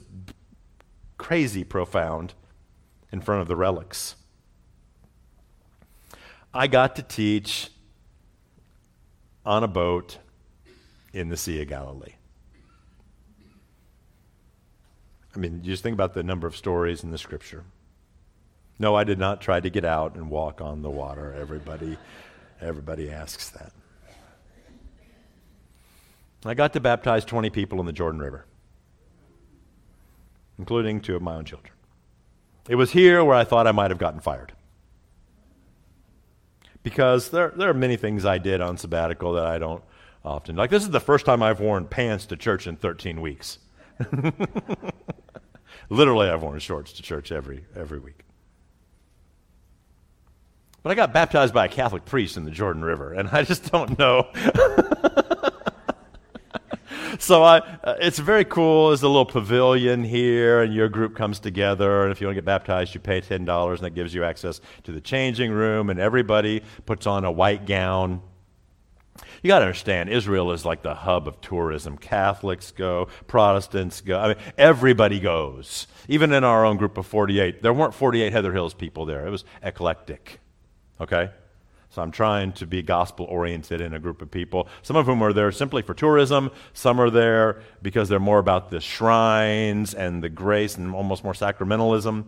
crazy 1.17 1.63
profound 1.63 2.33
in 3.11 3.21
front 3.21 3.41
of 3.41 3.47
the 3.47 3.55
relics. 3.55 4.15
I 6.53 6.67
got 6.67 6.95
to 6.97 7.03
teach 7.03 7.69
on 9.45 9.63
a 9.63 9.67
boat 9.67 10.17
in 11.13 11.29
the 11.29 11.37
Sea 11.37 11.61
of 11.61 11.67
Galilee. 11.67 12.15
I 15.35 15.37
mean, 15.37 15.61
just 15.63 15.83
think 15.83 15.93
about 15.93 16.13
the 16.13 16.23
number 16.23 16.47
of 16.47 16.55
stories 16.55 17.03
in 17.03 17.11
the 17.11 17.17
scripture. 17.17 17.65
No, 18.77 18.95
I 18.95 19.03
did 19.03 19.19
not 19.19 19.41
try 19.41 19.59
to 19.59 19.69
get 19.69 19.85
out 19.85 20.15
and 20.15 20.29
walk 20.29 20.59
on 20.61 20.81
the 20.81 20.89
water. 20.89 21.33
Everybody, 21.33 21.97
everybody 22.59 23.09
asks 23.09 23.49
that. 23.51 23.71
I 26.45 26.53
got 26.53 26.73
to 26.73 26.79
baptize 26.79 27.25
20 27.25 27.49
people 27.49 27.79
in 27.79 27.87
the 27.87 27.93
Jordan 27.93 28.19
River, 28.21 28.45
including 30.59 31.01
two 31.01 31.15
of 31.15 31.21
my 31.21 31.35
own 31.35 31.45
children. 31.45 31.73
It 32.69 32.75
was 32.75 32.91
here 32.91 33.23
where 33.23 33.35
I 33.35 33.43
thought 33.43 33.65
I 33.65 33.71
might 33.71 33.91
have 33.91 33.97
gotten 33.97 34.19
fired. 34.19 34.53
Because 36.83 37.29
there, 37.29 37.51
there 37.55 37.69
are 37.69 37.73
many 37.73 37.97
things 37.97 38.25
I 38.25 38.37
did 38.37 38.61
on 38.61 38.77
sabbatical 38.77 39.33
that 39.33 39.45
I 39.45 39.57
don't 39.57 39.83
often. 40.23 40.55
Like, 40.55 40.69
this 40.69 40.83
is 40.83 40.91
the 40.91 40.99
first 40.99 41.25
time 41.25 41.41
I've 41.41 41.59
worn 41.59 41.87
pants 41.87 42.27
to 42.27 42.37
church 42.37 42.67
in 42.67 42.75
13 42.75 43.21
weeks. 43.21 43.57
Literally, 45.89 46.29
I've 46.29 46.43
worn 46.43 46.59
shorts 46.59 46.93
to 46.93 47.01
church 47.01 47.31
every, 47.31 47.65
every 47.75 47.99
week. 47.99 48.24
But 50.85 50.91
I 50.91 50.93
got 50.93 51.13
baptized 51.13 51.51
by 51.51 51.65
a 51.65 51.67
Catholic 51.67 52.05
priest 52.05 52.37
in 52.37 52.45
the 52.45 52.51
Jordan 52.51 52.85
River, 52.85 53.11
and 53.11 53.27
I 53.29 53.41
just 53.41 53.71
don't 53.71 53.97
know. 53.97 54.27
so 57.17 57.41
I, 57.41 57.57
uh, 57.83 57.95
it's 57.99 58.19
very 58.19 58.45
cool. 58.45 58.89
There's 58.89 59.01
a 59.01 59.07
little 59.07 59.25
pavilion 59.25 60.03
here, 60.03 60.61
and 60.61 60.71
your 60.71 60.87
group 60.87 61.15
comes 61.15 61.39
together. 61.39 62.03
And 62.03 62.11
if 62.11 62.21
you 62.21 62.27
want 62.27 62.35
to 62.35 62.41
get 62.41 62.45
baptized, 62.45 62.93
you 62.93 62.99
pay 62.99 63.19
ten 63.19 63.45
dollars, 63.45 63.79
and 63.79 63.87
that 63.87 63.95
gives 63.95 64.13
you 64.13 64.23
access 64.23 64.61
to 64.83 64.91
the 64.91 65.01
changing 65.01 65.51
room. 65.51 65.89
And 65.89 65.99
everybody 65.99 66.61
puts 66.85 67.07
on 67.07 67.25
a 67.25 67.31
white 67.31 67.65
gown. 67.65 68.21
You 69.41 69.47
got 69.47 69.59
to 69.59 69.65
understand, 69.65 70.09
Israel 70.09 70.51
is 70.51 70.65
like 70.65 70.83
the 70.83 70.93
hub 70.93 71.27
of 71.27 71.41
tourism. 71.41 71.97
Catholics 71.97 72.69
go, 72.69 73.07
Protestants 73.25 74.01
go. 74.01 74.19
I 74.19 74.27
mean, 74.27 74.37
everybody 74.55 75.19
goes. 75.19 75.87
Even 76.07 76.31
in 76.31 76.43
our 76.43 76.63
own 76.63 76.77
group 76.77 76.99
of 76.99 77.07
48, 77.07 77.63
there 77.63 77.73
weren't 77.73 77.95
48 77.95 78.31
Heather 78.31 78.53
Hills 78.53 78.75
people 78.75 79.07
there. 79.07 79.25
It 79.25 79.31
was 79.31 79.45
eclectic. 79.63 80.41
Okay? 80.99 81.29
So 81.95 82.01
I'm 82.01 82.11
trying 82.11 82.51
to 82.53 82.67
be 82.67 82.81
gospel 82.81 83.25
oriented 83.25 83.79
in 83.79 83.93
a 83.93 83.99
group 83.99 84.21
of 84.21 84.29
people. 84.29 84.67
Some 84.81 84.97
of 84.97 85.05
whom 85.05 85.23
are 85.23 85.31
there 85.31 85.49
simply 85.53 85.81
for 85.81 85.93
tourism. 85.93 86.51
Some 86.73 86.99
are 86.99 87.09
there 87.09 87.61
because 87.81 88.09
they're 88.09 88.19
more 88.19 88.39
about 88.39 88.69
the 88.69 88.81
shrines 88.81 89.93
and 89.93 90.21
the 90.21 90.27
grace 90.27 90.75
and 90.75 90.93
almost 90.93 91.23
more 91.23 91.31
sacramentalism. 91.31 92.25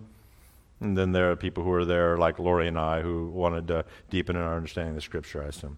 And 0.79 0.97
then 0.97 1.11
there 1.11 1.31
are 1.31 1.35
people 1.35 1.65
who 1.65 1.73
are 1.73 1.83
there, 1.83 2.17
like 2.17 2.39
Lori 2.39 2.69
and 2.69 2.79
I, 2.79 3.01
who 3.01 3.27
wanted 3.27 3.67
to 3.67 3.83
deepen 4.09 4.37
our 4.37 4.55
understanding 4.55 4.91
of 4.91 4.95
the 4.95 5.01
scripture, 5.01 5.43
I 5.43 5.47
assume. 5.47 5.77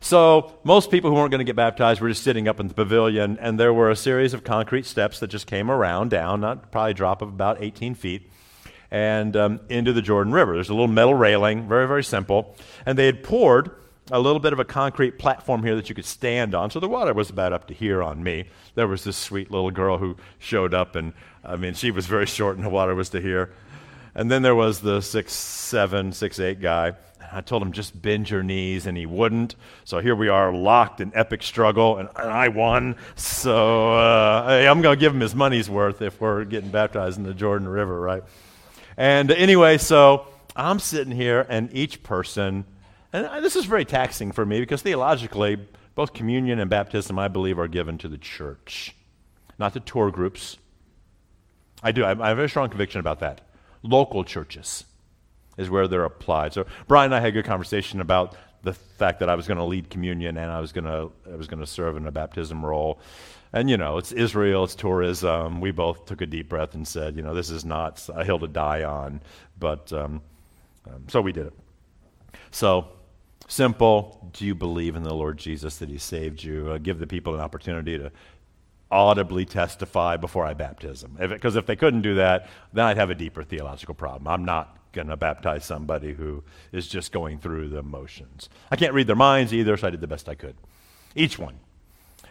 So, 0.00 0.58
most 0.64 0.90
people 0.90 1.10
who 1.10 1.16
weren't 1.16 1.30
going 1.30 1.38
to 1.38 1.44
get 1.44 1.56
baptized 1.56 2.00
were 2.00 2.08
just 2.08 2.22
sitting 2.22 2.48
up 2.48 2.58
in 2.58 2.68
the 2.68 2.74
pavilion, 2.74 3.38
and 3.40 3.58
there 3.58 3.72
were 3.72 3.90
a 3.90 3.96
series 3.96 4.34
of 4.34 4.42
concrete 4.44 4.84
steps 4.84 5.20
that 5.20 5.28
just 5.28 5.46
came 5.46 5.70
around, 5.70 6.10
down, 6.10 6.40
not 6.40 6.70
probably 6.70 6.90
a 6.90 6.94
drop 6.94 7.22
of 7.22 7.28
about 7.28 7.62
18 7.62 7.94
feet 7.94 8.30
and 8.96 9.36
um, 9.36 9.60
into 9.68 9.92
the 9.92 10.00
Jordan 10.00 10.32
River. 10.32 10.54
There's 10.54 10.70
a 10.70 10.72
little 10.72 10.88
metal 10.88 11.12
railing, 11.12 11.68
very, 11.68 11.86
very 11.86 12.02
simple. 12.02 12.56
And 12.86 12.98
they 12.98 13.04
had 13.04 13.22
poured 13.22 13.70
a 14.10 14.18
little 14.18 14.40
bit 14.40 14.54
of 14.54 14.58
a 14.58 14.64
concrete 14.64 15.18
platform 15.18 15.62
here 15.62 15.76
that 15.76 15.90
you 15.90 15.94
could 15.94 16.06
stand 16.06 16.54
on. 16.54 16.70
So 16.70 16.80
the 16.80 16.88
water 16.88 17.12
was 17.12 17.28
about 17.28 17.52
up 17.52 17.66
to 17.68 17.74
here 17.74 18.02
on 18.02 18.22
me. 18.22 18.46
There 18.74 18.88
was 18.88 19.04
this 19.04 19.18
sweet 19.18 19.50
little 19.50 19.70
girl 19.70 19.98
who 19.98 20.16
showed 20.38 20.72
up, 20.72 20.96
and 20.96 21.12
I 21.44 21.56
mean, 21.56 21.74
she 21.74 21.90
was 21.90 22.06
very 22.06 22.24
short, 22.24 22.56
and 22.56 22.64
the 22.64 22.70
water 22.70 22.94
was 22.94 23.10
to 23.10 23.20
here. 23.20 23.52
And 24.14 24.30
then 24.30 24.40
there 24.40 24.54
was 24.54 24.80
the 24.80 25.02
six, 25.02 25.34
seven, 25.34 26.12
six, 26.12 26.40
eight 26.40 26.62
guy. 26.62 26.94
And 27.20 27.30
I 27.32 27.42
told 27.42 27.60
him, 27.60 27.72
just 27.72 28.00
bend 28.00 28.30
your 28.30 28.42
knees, 28.42 28.86
and 28.86 28.96
he 28.96 29.04
wouldn't. 29.04 29.56
So 29.84 29.98
here 29.98 30.16
we 30.16 30.28
are, 30.28 30.54
locked 30.54 31.02
in 31.02 31.12
epic 31.14 31.42
struggle, 31.42 31.98
and, 31.98 32.08
and 32.16 32.30
I 32.30 32.48
won. 32.48 32.96
So 33.14 33.92
uh, 33.92 34.48
hey, 34.48 34.66
I'm 34.66 34.80
going 34.80 34.96
to 34.96 35.00
give 35.00 35.12
him 35.12 35.20
his 35.20 35.34
money's 35.34 35.68
worth 35.68 36.00
if 36.00 36.18
we're 36.18 36.44
getting 36.44 36.70
baptized 36.70 37.18
in 37.18 37.24
the 37.24 37.34
Jordan 37.34 37.68
River, 37.68 38.00
right? 38.00 38.22
And 38.96 39.30
anyway, 39.30 39.78
so 39.78 40.26
I'm 40.54 40.78
sitting 40.78 41.14
here, 41.14 41.46
and 41.48 41.68
each 41.72 42.02
person, 42.02 42.64
and 43.12 43.44
this 43.44 43.56
is 43.56 43.64
very 43.66 43.84
taxing 43.84 44.32
for 44.32 44.46
me 44.46 44.60
because 44.60 44.82
theologically, 44.82 45.58
both 45.94 46.12
communion 46.12 46.58
and 46.58 46.70
baptism, 46.70 47.18
I 47.18 47.28
believe, 47.28 47.58
are 47.58 47.68
given 47.68 47.98
to 47.98 48.08
the 48.08 48.18
church, 48.18 48.94
not 49.58 49.72
to 49.74 49.80
tour 49.80 50.10
groups. 50.10 50.56
I 51.82 51.92
do. 51.92 52.04
I 52.04 52.08
have 52.08 52.20
a 52.20 52.34
very 52.34 52.48
strong 52.48 52.68
conviction 52.68 53.00
about 53.00 53.20
that. 53.20 53.42
Local 53.82 54.24
churches 54.24 54.84
is 55.56 55.70
where 55.70 55.88
they're 55.88 56.04
applied. 56.04 56.52
So 56.52 56.66
Brian 56.88 57.06
and 57.06 57.14
I 57.14 57.20
had 57.20 57.28
a 57.28 57.32
good 57.32 57.44
conversation 57.44 58.00
about 58.00 58.34
the 58.62 58.72
fact 58.72 59.20
that 59.20 59.28
I 59.28 59.34
was 59.34 59.46
going 59.46 59.58
to 59.58 59.64
lead 59.64 59.90
communion 59.90 60.36
and 60.36 60.50
I 60.50 60.60
was 60.60 60.72
going 60.72 60.84
to 60.84 61.10
I 61.30 61.36
was 61.36 61.46
going 61.46 61.60
to 61.60 61.66
serve 61.66 61.96
in 61.96 62.06
a 62.06 62.12
baptism 62.12 62.64
role. 62.64 63.00
And, 63.52 63.70
you 63.70 63.76
know, 63.76 63.96
it's 63.96 64.12
Israel, 64.12 64.64
it's 64.64 64.74
tourism. 64.74 65.60
We 65.60 65.70
both 65.70 66.06
took 66.06 66.20
a 66.20 66.26
deep 66.26 66.48
breath 66.48 66.74
and 66.74 66.86
said, 66.86 67.16
you 67.16 67.22
know, 67.22 67.32
this 67.32 67.48
is 67.48 67.64
not 67.64 68.06
a 68.14 68.24
hill 68.24 68.38
to 68.40 68.48
die 68.48 68.82
on. 68.82 69.22
But 69.58 69.92
um, 69.92 70.20
um, 70.86 71.04
so 71.08 71.20
we 71.20 71.32
did 71.32 71.46
it. 71.46 71.52
So, 72.50 72.88
simple. 73.48 74.30
Do 74.32 74.44
you 74.44 74.54
believe 74.54 74.96
in 74.96 75.02
the 75.02 75.14
Lord 75.14 75.38
Jesus 75.38 75.76
that 75.78 75.88
He 75.88 75.98
saved 75.98 76.42
you? 76.42 76.70
Uh, 76.72 76.78
give 76.78 76.98
the 76.98 77.06
people 77.06 77.34
an 77.34 77.40
opportunity 77.40 77.98
to 77.98 78.10
audibly 78.90 79.44
testify 79.44 80.16
before 80.16 80.44
I 80.46 80.54
baptism. 80.54 81.16
Because 81.18 81.56
if, 81.56 81.62
if, 81.62 81.66
they 81.66 81.76
couldn't 81.76 82.02
do 82.02 82.16
that, 82.16 82.48
then 82.72 82.84
I'd 82.84 82.96
have 82.96 83.10
a 83.10 83.14
deeper 83.14 83.42
theological 83.42 83.94
problem. 83.94 84.28
I'm 84.28 84.44
not 84.44 84.76
going 84.96 85.06
to 85.06 85.16
baptize 85.16 85.64
somebody 85.64 86.12
who 86.12 86.42
is 86.72 86.88
just 86.88 87.12
going 87.12 87.38
through 87.38 87.68
the 87.68 87.82
motions. 87.82 88.48
I 88.70 88.76
can't 88.76 88.94
read 88.94 89.06
their 89.06 89.14
minds 89.14 89.54
either, 89.54 89.76
so 89.76 89.86
I 89.86 89.90
did 89.90 90.00
the 90.00 90.08
best 90.08 90.28
I 90.28 90.34
could. 90.34 90.56
Each 91.14 91.38
one. 91.38 91.60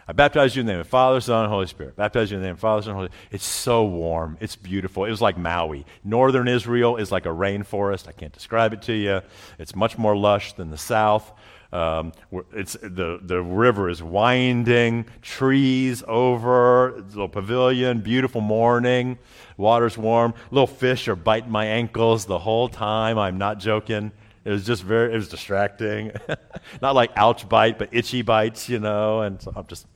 I 0.08 0.12
baptize 0.12 0.54
you 0.54 0.60
in 0.60 0.66
the 0.66 0.72
name 0.72 0.80
of 0.80 0.86
Father, 0.86 1.20
Son, 1.20 1.44
and 1.44 1.52
Holy 1.52 1.66
Spirit. 1.66 1.96
Baptize 1.96 2.30
you 2.30 2.36
in 2.36 2.42
the 2.42 2.46
name 2.46 2.54
of 2.54 2.60
Father, 2.60 2.82
Son, 2.82 2.90
and 2.90 2.96
Holy 2.96 3.08
Spirit. 3.08 3.28
It's 3.32 3.44
so 3.44 3.84
warm. 3.84 4.36
It's 4.40 4.54
beautiful. 4.54 5.04
It 5.04 5.10
was 5.10 5.22
like 5.22 5.36
Maui. 5.36 5.84
Northern 6.04 6.46
Israel 6.46 6.96
is 6.96 7.10
like 7.10 7.26
a 7.26 7.30
rainforest. 7.30 8.06
I 8.06 8.12
can't 8.12 8.32
describe 8.32 8.72
it 8.72 8.82
to 8.82 8.92
you. 8.92 9.22
It's 9.58 9.74
much 9.74 9.98
more 9.98 10.16
lush 10.16 10.52
than 10.52 10.70
the 10.70 10.78
south. 10.78 11.32
Um, 11.76 12.12
it's, 12.54 12.72
the, 12.72 13.20
the 13.22 13.42
river 13.42 13.90
is 13.90 14.02
winding, 14.02 15.04
trees 15.20 16.02
over, 16.08 17.04
little 17.08 17.28
pavilion, 17.28 18.00
beautiful 18.00 18.40
morning, 18.40 19.18
water's 19.58 19.98
warm. 19.98 20.32
Little 20.50 20.66
fish 20.66 21.06
are 21.06 21.14
biting 21.14 21.50
my 21.50 21.66
ankles 21.66 22.24
the 22.24 22.38
whole 22.38 22.70
time. 22.70 23.18
I'm 23.18 23.36
not 23.36 23.58
joking. 23.58 24.10
It 24.46 24.50
was 24.50 24.64
just 24.64 24.84
very, 24.84 25.12
it 25.12 25.16
was 25.16 25.28
distracting. 25.28 26.12
not 26.80 26.94
like 26.94 27.10
ouch 27.14 27.46
bite, 27.46 27.78
but 27.78 27.90
itchy 27.92 28.22
bites, 28.22 28.70
you 28.70 28.78
know, 28.78 29.20
and 29.20 29.42
so 29.42 29.52
I'm 29.54 29.66
just 29.66 29.86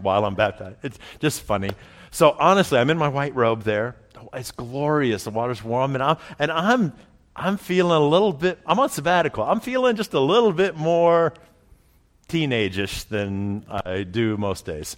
while 0.00 0.24
I'm 0.24 0.34
baptized. 0.34 0.78
It's 0.82 0.98
just 1.20 1.42
funny. 1.42 1.72
So 2.10 2.34
honestly, 2.40 2.78
I'm 2.78 2.88
in 2.88 2.96
my 2.96 3.08
white 3.08 3.34
robe 3.34 3.64
there. 3.64 3.96
It's 4.32 4.52
glorious. 4.52 5.24
The 5.24 5.30
water's 5.30 5.62
warm, 5.62 5.94
and 5.94 6.02
I'm 6.02 6.16
and 6.38 6.50
I'm 6.50 6.94
I'm 7.34 7.56
feeling 7.56 7.96
a 7.96 8.06
little 8.06 8.32
bit. 8.32 8.58
I'm 8.66 8.78
on 8.78 8.90
sabbatical. 8.90 9.44
I'm 9.44 9.60
feeling 9.60 9.96
just 9.96 10.12
a 10.14 10.20
little 10.20 10.52
bit 10.52 10.76
more 10.76 11.32
teenageish 12.28 13.08
than 13.08 13.64
I 13.68 14.02
do 14.02 14.36
most 14.36 14.66
days. 14.66 14.96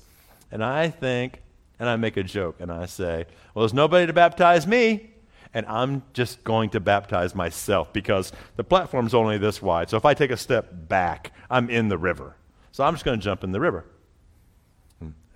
And 0.50 0.64
I 0.64 0.88
think, 0.90 1.42
and 1.78 1.88
I 1.88 1.96
make 1.96 2.16
a 2.16 2.22
joke, 2.22 2.56
and 2.60 2.72
I 2.72 2.86
say, 2.86 3.26
"Well, 3.54 3.62
there's 3.62 3.74
nobody 3.74 4.06
to 4.06 4.12
baptize 4.12 4.66
me." 4.66 5.10
and 5.54 5.64
I'm 5.66 6.02
just 6.12 6.42
going 6.42 6.70
to 6.70 6.80
baptize 6.80 7.34
myself 7.34 7.92
because 7.92 8.32
the 8.56 8.64
platform's 8.64 9.14
only 9.14 9.38
this 9.38 9.62
wide. 9.62 9.88
So 9.88 9.96
if 9.96 10.04
I 10.04 10.12
take 10.12 10.32
a 10.32 10.36
step 10.36 10.68
back, 10.88 11.32
I'm 11.48 11.70
in 11.70 11.88
the 11.88 11.96
river. 11.96 12.34
So 12.72 12.82
I'm 12.82 12.92
just 12.92 13.04
going 13.04 13.18
to 13.18 13.24
jump 13.24 13.44
in 13.44 13.52
the 13.52 13.60
river. 13.60 13.84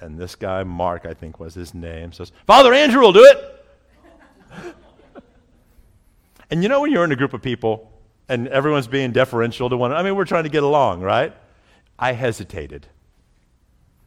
And 0.00 0.18
this 0.18 0.34
guy, 0.34 0.64
Mark, 0.64 1.06
I 1.06 1.14
think 1.14 1.38
was 1.38 1.54
his 1.54 1.72
name, 1.72 2.12
says, 2.12 2.32
Father 2.46 2.74
Andrew 2.74 3.00
will 3.00 3.12
do 3.12 3.24
it. 3.24 4.74
And 6.50 6.62
you 6.62 6.68
know 6.68 6.80
when 6.80 6.90
you're 6.90 7.04
in 7.04 7.12
a 7.12 7.16
group 7.16 7.34
of 7.34 7.42
people 7.42 7.92
and 8.28 8.48
everyone's 8.48 8.88
being 8.88 9.12
deferential 9.12 9.70
to 9.70 9.76
one 9.76 9.92
I 9.92 10.02
mean, 10.02 10.16
we're 10.16 10.24
trying 10.24 10.44
to 10.44 10.50
get 10.50 10.62
along, 10.62 11.00
right? 11.00 11.34
I 11.98 12.12
hesitated. 12.12 12.86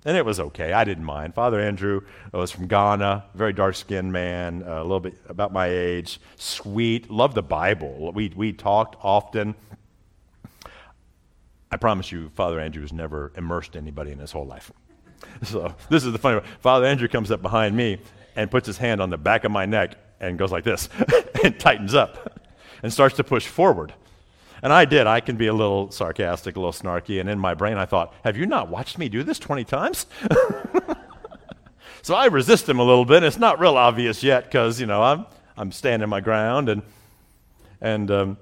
And 0.03 0.17
it 0.17 0.25
was 0.25 0.39
okay. 0.39 0.73
I 0.73 0.83
didn't 0.83 1.03
mind. 1.03 1.35
Father 1.35 1.59
Andrew 1.59 2.01
was 2.33 2.49
from 2.49 2.67
Ghana, 2.67 3.25
very 3.35 3.53
dark 3.53 3.75
skinned 3.75 4.11
man, 4.11 4.63
uh, 4.63 4.79
a 4.79 4.81
little 4.81 4.99
bit 4.99 5.15
about 5.29 5.53
my 5.53 5.67
age, 5.67 6.19
sweet, 6.37 7.11
loved 7.11 7.35
the 7.35 7.43
Bible. 7.43 8.11
We, 8.11 8.31
we 8.35 8.51
talked 8.51 8.95
often. 9.03 9.53
I 11.71 11.77
promise 11.77 12.11
you, 12.11 12.29
Father 12.29 12.59
Andrew 12.59 12.81
has 12.81 12.91
never 12.91 13.31
immersed 13.37 13.75
anybody 13.75 14.11
in 14.11 14.19
his 14.19 14.31
whole 14.31 14.45
life. 14.45 14.71
So 15.43 15.75
this 15.87 16.03
is 16.03 16.11
the 16.11 16.17
funny 16.17 16.39
part. 16.39 16.51
Father 16.61 16.85
Andrew 16.87 17.07
comes 17.07 17.29
up 17.29 17.43
behind 17.43 17.77
me 17.77 17.99
and 18.35 18.49
puts 18.49 18.65
his 18.65 18.77
hand 18.77 19.01
on 19.01 19.11
the 19.11 19.17
back 19.19 19.43
of 19.43 19.51
my 19.51 19.67
neck 19.67 19.95
and 20.19 20.37
goes 20.37 20.51
like 20.51 20.63
this 20.63 20.89
and 21.43 21.59
tightens 21.59 21.93
up 21.93 22.30
and 22.83 22.91
starts 22.91 23.15
to 23.17 23.23
push 23.23 23.47
forward. 23.47 23.93
And 24.63 24.71
I 24.71 24.85
did. 24.85 25.07
I 25.07 25.21
can 25.21 25.37
be 25.37 25.47
a 25.47 25.53
little 25.53 25.89
sarcastic, 25.91 26.55
a 26.55 26.59
little 26.59 26.73
snarky. 26.73 27.19
And 27.19 27.29
in 27.29 27.39
my 27.39 27.53
brain, 27.53 27.77
I 27.77 27.85
thought, 27.85 28.13
have 28.23 28.37
you 28.37 28.45
not 28.45 28.69
watched 28.69 28.97
me 28.97 29.09
do 29.09 29.23
this 29.23 29.39
20 29.39 29.63
times? 29.63 30.05
so 32.03 32.13
I 32.13 32.27
resist 32.27 32.69
him 32.69 32.79
a 32.79 32.83
little 32.83 33.05
bit. 33.05 33.23
It's 33.23 33.39
not 33.39 33.59
real 33.59 33.75
obvious 33.75 34.21
yet 34.21 34.45
because, 34.45 34.79
you 34.79 34.85
know, 34.85 35.01
I'm, 35.01 35.25
I'm 35.57 35.71
standing 35.71 36.07
my 36.09 36.21
ground. 36.21 36.69
And, 36.69 36.83
and 37.81 38.11
um, 38.11 38.37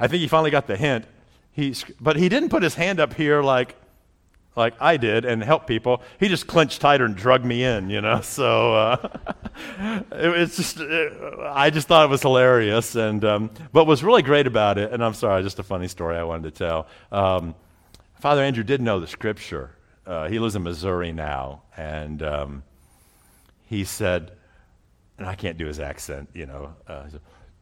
I 0.00 0.08
think 0.08 0.20
he 0.22 0.28
finally 0.28 0.50
got 0.50 0.66
the 0.66 0.76
hint. 0.76 1.04
He, 1.52 1.74
but 2.00 2.16
he 2.16 2.30
didn't 2.30 2.48
put 2.48 2.62
his 2.62 2.74
hand 2.74 2.98
up 2.98 3.14
here 3.14 3.42
like, 3.42 3.76
like 4.56 4.74
I 4.80 4.96
did 4.96 5.24
and 5.24 5.42
help 5.42 5.66
people. 5.66 6.02
He 6.20 6.28
just 6.28 6.46
clenched 6.46 6.80
tighter 6.80 7.04
and 7.04 7.16
drug 7.16 7.44
me 7.44 7.64
in, 7.64 7.90
you 7.90 8.00
know. 8.00 8.20
So 8.34 8.74
uh, 8.74 9.08
it, 10.12 10.38
it's 10.40 10.56
just, 10.56 10.80
it, 10.80 11.12
I 11.40 11.70
just 11.70 11.86
thought 11.86 12.04
it 12.04 12.10
was 12.10 12.22
hilarious. 12.22 12.96
And 12.96 13.24
um, 13.24 13.50
what 13.70 13.86
was 13.86 14.02
really 14.02 14.22
great 14.22 14.46
about 14.46 14.76
it, 14.76 14.92
and 14.92 15.04
I'm 15.04 15.14
sorry, 15.14 15.42
just 15.42 15.58
a 15.58 15.62
funny 15.62 15.86
story 15.88 16.16
I 16.16 16.24
wanted 16.24 16.54
to 16.54 16.58
tell. 16.58 16.88
Um, 17.12 17.54
Father 18.18 18.42
Andrew 18.42 18.64
did 18.64 18.80
know 18.80 18.98
the 18.98 19.06
scripture. 19.06 19.70
Uh, 20.06 20.28
he 20.28 20.38
lives 20.38 20.56
in 20.56 20.62
Missouri 20.62 21.12
now, 21.12 21.62
and 21.76 22.22
um, 22.22 22.62
he 23.66 23.84
said, 23.84 24.32
and 25.18 25.26
I 25.26 25.34
can't 25.36 25.58
do 25.58 25.66
his 25.66 25.78
accent, 25.78 26.30
you 26.34 26.46
know. 26.46 26.74
Uh, 26.88 27.04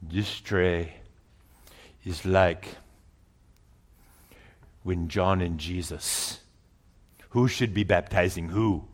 this 0.01 0.39
tray 0.39 0.95
is 2.03 2.25
like 2.25 2.67
when 4.83 5.07
John 5.07 5.41
and 5.41 5.59
Jesus 5.59 6.39
who 7.33 7.47
should 7.47 7.73
be 7.73 7.83
baptizing 7.83 8.49
who? 8.49 8.85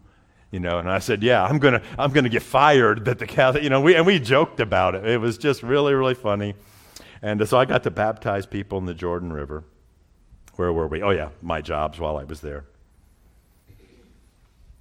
You 0.49 0.62
know, 0.62 0.80
and 0.80 0.89
I 0.89 0.99
said, 0.99 1.21
yeah, 1.21 1.43
I'm 1.43 1.60
gonna, 1.60 1.82
I'm 1.97 2.12
gonna 2.12 2.30
get 2.30 2.41
fired. 2.41 3.04
That 3.04 3.19
the 3.19 3.28
Catholic, 3.28 3.63
you 3.63 3.69
know, 3.69 3.82
we 3.82 3.95
and 3.95 4.06
we 4.06 4.17
joked 4.17 4.62
about 4.62 4.95
it. 4.95 5.06
It 5.06 5.17
was 5.19 5.38
just 5.38 5.62
really, 5.62 5.93
really 5.93 6.15
funny. 6.15 6.56
And 7.21 7.41
uh, 7.41 7.45
so 7.45 7.58
I 7.58 7.65
got 7.65 7.84
to 7.84 7.91
baptize 7.91 8.45
people 8.45 8.78
in 8.78 8.86
the 8.86 8.93
Jordan 8.93 9.34
River. 9.34 9.65
Where 10.56 10.71
were 10.71 10.88
we? 10.88 11.04
Oh 11.04 11.10
yeah, 11.10 11.30
my 11.41 11.62
jobs 11.62 11.99
while 11.99 12.15
I 12.15 12.23
was 12.23 12.39
there. 12.39 12.63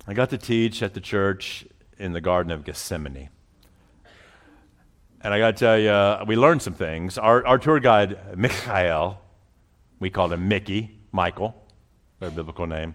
I 0.07 0.15
got 0.15 0.31
to 0.31 0.39
teach 0.39 0.81
at 0.83 0.95
the 0.95 1.01
church 1.01 1.67
in 1.99 2.13
the 2.13 2.21
Garden 2.21 2.53
of 2.53 2.65
Gethsemane. 2.65 3.29
And 5.21 5.35
I 5.35 5.39
got 5.41 5.57
to 5.57 5.59
tell 5.59 5.79
you, 5.79 6.27
we 6.27 6.37
learned 6.37 6.63
some 6.63 6.75
things. 6.75 7.19
Our, 7.19 7.45
our 7.45 7.59
tour 7.59 7.81
guide, 7.81 8.39
Mikhail, 8.39 9.21
we 9.99 10.11
called 10.11 10.33
him 10.33 10.47
Mickey, 10.47 10.97
Michael, 11.11 11.61
their 12.21 12.31
biblical 12.31 12.67
name, 12.67 12.95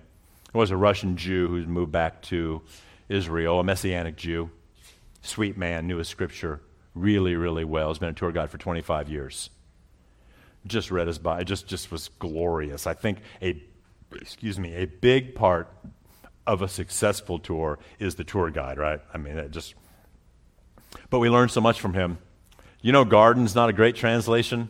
was 0.54 0.72
a 0.72 0.78
Russian 0.78 1.18
Jew 1.18 1.48
who's 1.48 1.68
moved 1.68 1.92
back 1.92 2.22
to 2.24 2.62
Israel, 3.10 3.60
a 3.60 3.64
Messianic 3.64 4.16
Jew. 4.16 4.50
Sweet 5.22 5.58
man, 5.58 5.88
knew 5.88 5.98
his 5.98 6.08
scripture 6.08 6.62
really, 6.96 7.36
really 7.36 7.64
well. 7.64 7.90
He's 7.90 8.00
been 8.00 8.10
a 8.10 8.14
tour 8.14 8.32
guide 8.32 8.50
for 8.50 8.58
25 8.58 9.10
years. 9.10 9.50
Just 10.66 10.92
read 10.92 11.08
his 11.08 11.18
Bible. 11.18 11.44
Just, 11.44 11.68
just 11.68 11.92
was 11.92 12.10
glorious. 12.20 12.88
I 12.88 12.94
think 12.94 13.20
a, 13.42 13.62
excuse 14.14 14.60
me, 14.60 14.74
a 14.76 14.86
big 14.86 15.36
part 15.36 15.70
of 16.46 16.62
a 16.62 16.68
successful 16.68 17.40
tour 17.40 17.80
is 18.00 18.16
the 18.16 18.24
tour 18.24 18.50
guide, 18.50 18.78
right? 18.78 19.02
I 19.14 19.18
mean, 19.18 19.38
it 19.38 19.52
just. 19.52 19.76
But 21.10 21.20
we 21.20 21.30
learned 21.30 21.52
so 21.52 21.62
much 21.62 21.82
from 21.82 21.94
him. 21.94 22.18
You 22.82 22.92
know, 22.92 23.06
garden's 23.06 23.56
not 23.56 23.70
a 23.70 23.74
great 23.74 23.96
translation. 23.96 24.70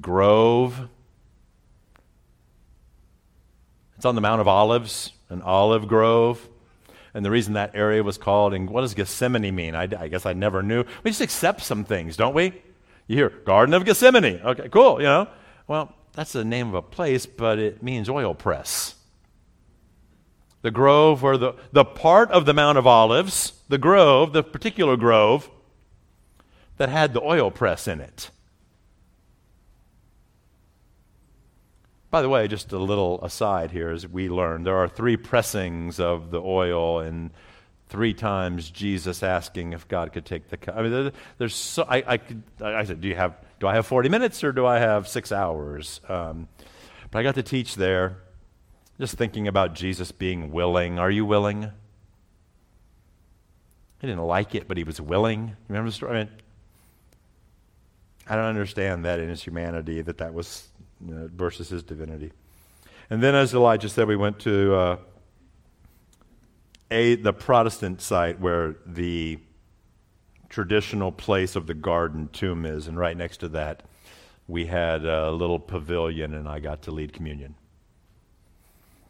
Grove. 0.00 0.88
It's 4.04 4.06
on 4.06 4.16
the 4.16 4.20
Mount 4.20 4.42
of 4.42 4.48
Olives, 4.48 5.12
an 5.30 5.40
olive 5.40 5.88
grove. 5.88 6.46
And 7.14 7.24
the 7.24 7.30
reason 7.30 7.54
that 7.54 7.70
area 7.74 8.02
was 8.02 8.18
called, 8.18 8.52
and 8.52 8.68
what 8.68 8.82
does 8.82 8.92
Gethsemane 8.92 9.54
mean? 9.54 9.74
I, 9.74 9.84
I 9.98 10.08
guess 10.08 10.26
I 10.26 10.34
never 10.34 10.62
knew. 10.62 10.84
We 11.02 11.10
just 11.10 11.22
accept 11.22 11.62
some 11.62 11.86
things, 11.86 12.14
don't 12.14 12.34
we? 12.34 12.52
You 13.06 13.16
hear 13.16 13.30
Garden 13.30 13.72
of 13.74 13.86
Gethsemane. 13.86 14.42
Okay, 14.44 14.68
cool, 14.68 15.00
you 15.00 15.06
know. 15.06 15.26
Well, 15.66 15.94
that's 16.12 16.32
the 16.32 16.44
name 16.44 16.68
of 16.68 16.74
a 16.74 16.82
place, 16.82 17.24
but 17.24 17.58
it 17.58 17.82
means 17.82 18.10
oil 18.10 18.34
press 18.34 18.96
the 20.60 20.70
grove 20.70 21.24
or 21.24 21.38
the, 21.38 21.54
the 21.72 21.86
part 21.86 22.30
of 22.30 22.44
the 22.44 22.52
Mount 22.52 22.76
of 22.76 22.86
Olives, 22.86 23.54
the 23.70 23.78
grove, 23.78 24.34
the 24.34 24.42
particular 24.42 24.98
grove 24.98 25.48
that 26.76 26.90
had 26.90 27.14
the 27.14 27.22
oil 27.22 27.50
press 27.50 27.88
in 27.88 28.02
it. 28.02 28.28
By 32.14 32.22
the 32.22 32.28
way, 32.28 32.46
just 32.46 32.70
a 32.70 32.78
little 32.78 33.18
aside 33.24 33.72
here 33.72 33.90
as 33.90 34.06
we 34.06 34.28
learn, 34.28 34.62
there 34.62 34.76
are 34.76 34.86
three 34.86 35.16
pressings 35.16 35.98
of 35.98 36.30
the 36.30 36.40
oil, 36.40 37.00
and 37.00 37.32
three 37.88 38.14
times 38.14 38.70
Jesus 38.70 39.24
asking 39.24 39.72
if 39.72 39.88
God 39.88 40.12
could 40.12 40.24
take 40.24 40.48
the 40.48 40.56
cup. 40.56 40.76
I 40.76 40.82
mean, 40.82 40.92
there, 40.92 41.12
there's 41.38 41.56
so, 41.56 41.82
I, 41.82 42.04
I, 42.06 42.16
could, 42.18 42.44
I 42.62 42.84
said, 42.84 43.00
do 43.00 43.08
you 43.08 43.16
have, 43.16 43.34
do 43.58 43.66
I 43.66 43.74
have 43.74 43.84
40 43.84 44.10
minutes 44.10 44.44
or 44.44 44.52
do 44.52 44.64
I 44.64 44.78
have 44.78 45.08
six 45.08 45.32
hours? 45.32 46.00
Um, 46.08 46.46
but 47.10 47.18
I 47.18 47.24
got 47.24 47.34
to 47.34 47.42
teach 47.42 47.74
there 47.74 48.18
just 49.00 49.16
thinking 49.16 49.48
about 49.48 49.74
Jesus 49.74 50.12
being 50.12 50.52
willing. 50.52 51.00
Are 51.00 51.10
you 51.10 51.26
willing? 51.26 51.62
He 54.00 54.06
didn't 54.06 54.22
like 54.22 54.54
it, 54.54 54.68
but 54.68 54.76
he 54.76 54.84
was 54.84 55.00
willing. 55.00 55.48
You 55.48 55.56
remember 55.68 55.90
the 55.90 55.96
story? 55.96 56.12
I, 56.12 56.22
mean, 56.22 56.32
I 58.28 58.36
don't 58.36 58.44
understand 58.44 59.04
that 59.04 59.18
in 59.18 59.28
his 59.28 59.42
humanity, 59.42 60.00
that 60.00 60.18
that 60.18 60.32
was 60.32 60.68
versus 61.04 61.68
his 61.68 61.82
divinity. 61.82 62.32
And 63.10 63.22
then, 63.22 63.34
as 63.34 63.54
Elijah 63.54 63.88
said, 63.88 64.08
we 64.08 64.16
went 64.16 64.38
to 64.40 64.74
uh, 64.74 64.96
a 66.90 67.16
the 67.16 67.32
Protestant 67.32 68.00
site 68.00 68.40
where 68.40 68.76
the 68.86 69.38
traditional 70.48 71.12
place 71.12 71.56
of 71.56 71.66
the 71.66 71.74
garden 71.74 72.28
tomb 72.32 72.64
is, 72.64 72.86
and 72.88 72.98
right 72.98 73.16
next 73.16 73.38
to 73.38 73.48
that, 73.48 73.82
we 74.46 74.66
had 74.66 75.04
a 75.04 75.30
little 75.30 75.58
pavilion, 75.58 76.34
and 76.34 76.48
I 76.48 76.60
got 76.60 76.82
to 76.82 76.90
lead 76.90 77.12
communion. 77.12 77.54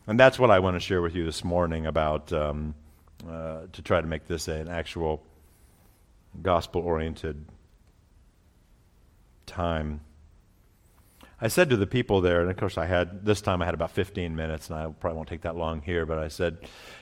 And 0.06 0.18
that's 0.20 0.38
what 0.38 0.50
I 0.50 0.58
want 0.58 0.76
to 0.76 0.80
share 0.80 1.00
with 1.00 1.14
you 1.14 1.24
this 1.24 1.44
morning 1.44 1.86
about 1.86 2.32
um, 2.32 2.74
uh, 3.28 3.62
to 3.72 3.82
try 3.82 4.00
to 4.00 4.06
make 4.06 4.26
this 4.26 4.48
an 4.48 4.68
actual 4.68 5.22
gospel 6.42 6.82
oriented 6.82 7.44
time. 9.46 10.00
I 11.44 11.48
said 11.48 11.68
to 11.68 11.76
the 11.76 11.86
people 11.86 12.22
there, 12.22 12.40
and 12.40 12.50
of 12.50 12.56
course 12.56 12.78
I 12.78 12.86
had, 12.86 13.26
this 13.26 13.42
time 13.42 13.60
I 13.60 13.66
had 13.66 13.74
about 13.74 13.90
15 13.90 14.34
minutes, 14.34 14.70
and 14.70 14.78
I 14.78 14.86
probably 14.98 15.16
won't 15.16 15.28
take 15.28 15.42
that 15.42 15.56
long 15.56 15.82
here, 15.82 16.06
but 16.06 16.18
I 16.18 16.28
said, 16.28 16.56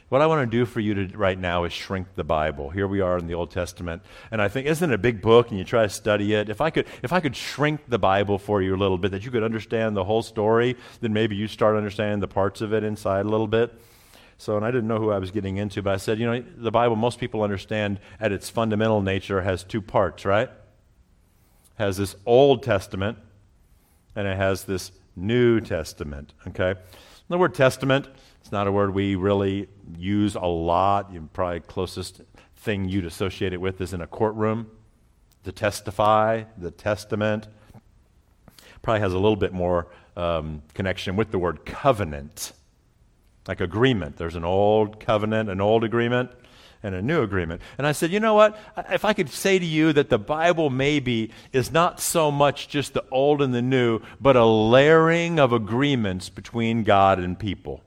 what 0.09 0.21
I 0.21 0.27
want 0.27 0.51
to 0.51 0.51
do 0.51 0.67
for 0.67 0.81
you 0.81 0.95
to, 0.95 1.17
right 1.17 1.39
now 1.39 1.63
is 1.63 1.73
shrink 1.73 2.09
the 2.17 2.25
Bible. 2.25 2.69
Here 2.69 2.89
we 2.89 3.01
are 3.01 3.17
in 3.19 3.29
the 3.29 3.35
Old 3.35 3.53
Testament, 3.53 4.03
and 4.33 4.43
I 4.43 4.49
think 4.49 4.67
isn't 4.67 4.91
it 4.91 4.93
a 4.93 4.99
big 4.99 5.23
book, 5.23 5.51
and 5.51 5.61
you 5.61 5.65
try 5.65 5.85
to 5.85 5.89
study 5.89 6.35
it. 6.35 6.49
If 6.49 6.61
I 6.61 6.71
could, 6.71 6.89
if 7.05 7.13
I 7.13 7.21
could 7.21 7.37
shrink 7.37 7.83
the 7.87 8.01
Bible 8.01 8.37
for 8.37 8.61
you 8.61 8.75
a 8.75 8.77
little 8.77 8.99
bit, 8.99 9.13
that 9.13 9.25
you 9.25 9.31
could 9.31 9.45
understand 9.45 9.97
the 9.97 10.03
whole 10.03 10.23
story, 10.23 10.77
then 11.01 11.13
maybe 11.13 11.37
you 11.37 11.47
start 11.47 11.77
understanding 11.77 12.19
the 12.19 12.27
parts 12.27 12.61
of 12.61 12.73
it 12.73 12.83
inside 12.83 13.27
a 13.27 13.29
little 13.29 13.47
bit. 13.47 13.73
So, 14.39 14.57
and 14.57 14.67
I 14.67 14.73
didn't 14.73 14.89
know 14.89 14.99
who 14.99 15.13
I 15.13 15.21
was 15.21 15.31
getting 15.31 15.59
into, 15.59 15.83
but 15.83 15.95
I 15.95 15.99
said, 15.99 16.19
you 16.19 16.27
know, 16.27 16.45
the 16.57 16.73
Bible, 16.73 16.97
most 16.97 17.21
people 17.21 17.45
understand 17.45 18.01
at 18.19 18.33
its 18.33 18.51
fundamental 18.51 19.03
nature 19.03 19.43
has 19.43 19.63
two 19.63 19.81
parts, 19.81 20.25
right? 20.25 20.51
Has 21.77 21.97
this 21.97 22.17
Old 22.27 22.65
Testament, 22.65 23.19
and 24.15 24.27
it 24.27 24.37
has 24.37 24.65
this 24.65 24.93
New 25.17 25.61
Testament. 25.61 26.35
Okay, 26.47 26.75
the 27.29 27.39
word 27.39 27.55
Testament 27.55 28.09
it's 28.43 28.51
not 28.51 28.67
a 28.67 28.73
word 28.73 28.93
we 28.93 29.15
really 29.15 29.69
use 29.97 30.35
a 30.35 30.41
lot. 30.41 31.13
You 31.13 31.29
probably 31.33 31.61
closest 31.61 32.23
thing 32.57 32.89
you'd 32.89 33.07
associate 33.07 33.53
it 33.53 33.61
with 33.61 33.81
is 33.81 33.95
in 33.95 34.01
a 34.01 34.07
courtroom. 34.07 34.69
To 35.45 35.53
testify, 35.53 36.43
the 36.59 36.73
testament. 36.73 37.47
Probably 38.83 39.01
has 39.01 39.13
a 39.13 39.19
little 39.19 39.37
bit 39.37 39.53
more 39.53 39.87
um, 40.17 40.63
connection 40.75 41.15
with 41.15 41.31
the 41.31 41.39
word 41.39 41.65
covenant, 41.65 42.53
like 43.47 43.61
agreement. 43.61 44.17
There's 44.17 44.35
an 44.35 44.45
old 44.45 44.99
covenant, 44.99 45.49
an 45.49 45.61
old 45.61 45.85
agreement, 45.85 46.33
and 46.83 46.95
a 46.95 47.03
new 47.03 47.23
agreement. 47.23 47.63
And 47.79 47.87
I 47.87 47.93
said, 47.93 48.11
you 48.11 48.21
know 48.21 48.35
what? 48.35 48.59
If 48.91 49.05
I 49.05 49.13
could 49.13 49.29
say 49.29 49.59
to 49.59 49.65
you 49.65 49.93
that 49.93 50.11
the 50.11 50.19
Bible 50.19 50.71
maybe 50.71 51.31
is 51.53 51.71
not 51.71 52.01
so 52.01 52.31
much 52.31 52.69
just 52.69 52.95
the 52.95 53.05
old 53.11 53.41
and 53.41 53.55
the 53.55 53.63
new, 53.63 54.01
but 54.21 54.37
a 54.37 54.45
layering 54.45 55.39
of 55.39 55.53
agreements 55.53 56.29
between 56.29 56.83
God 56.83 57.19
and 57.19 57.39
people. 57.39 57.83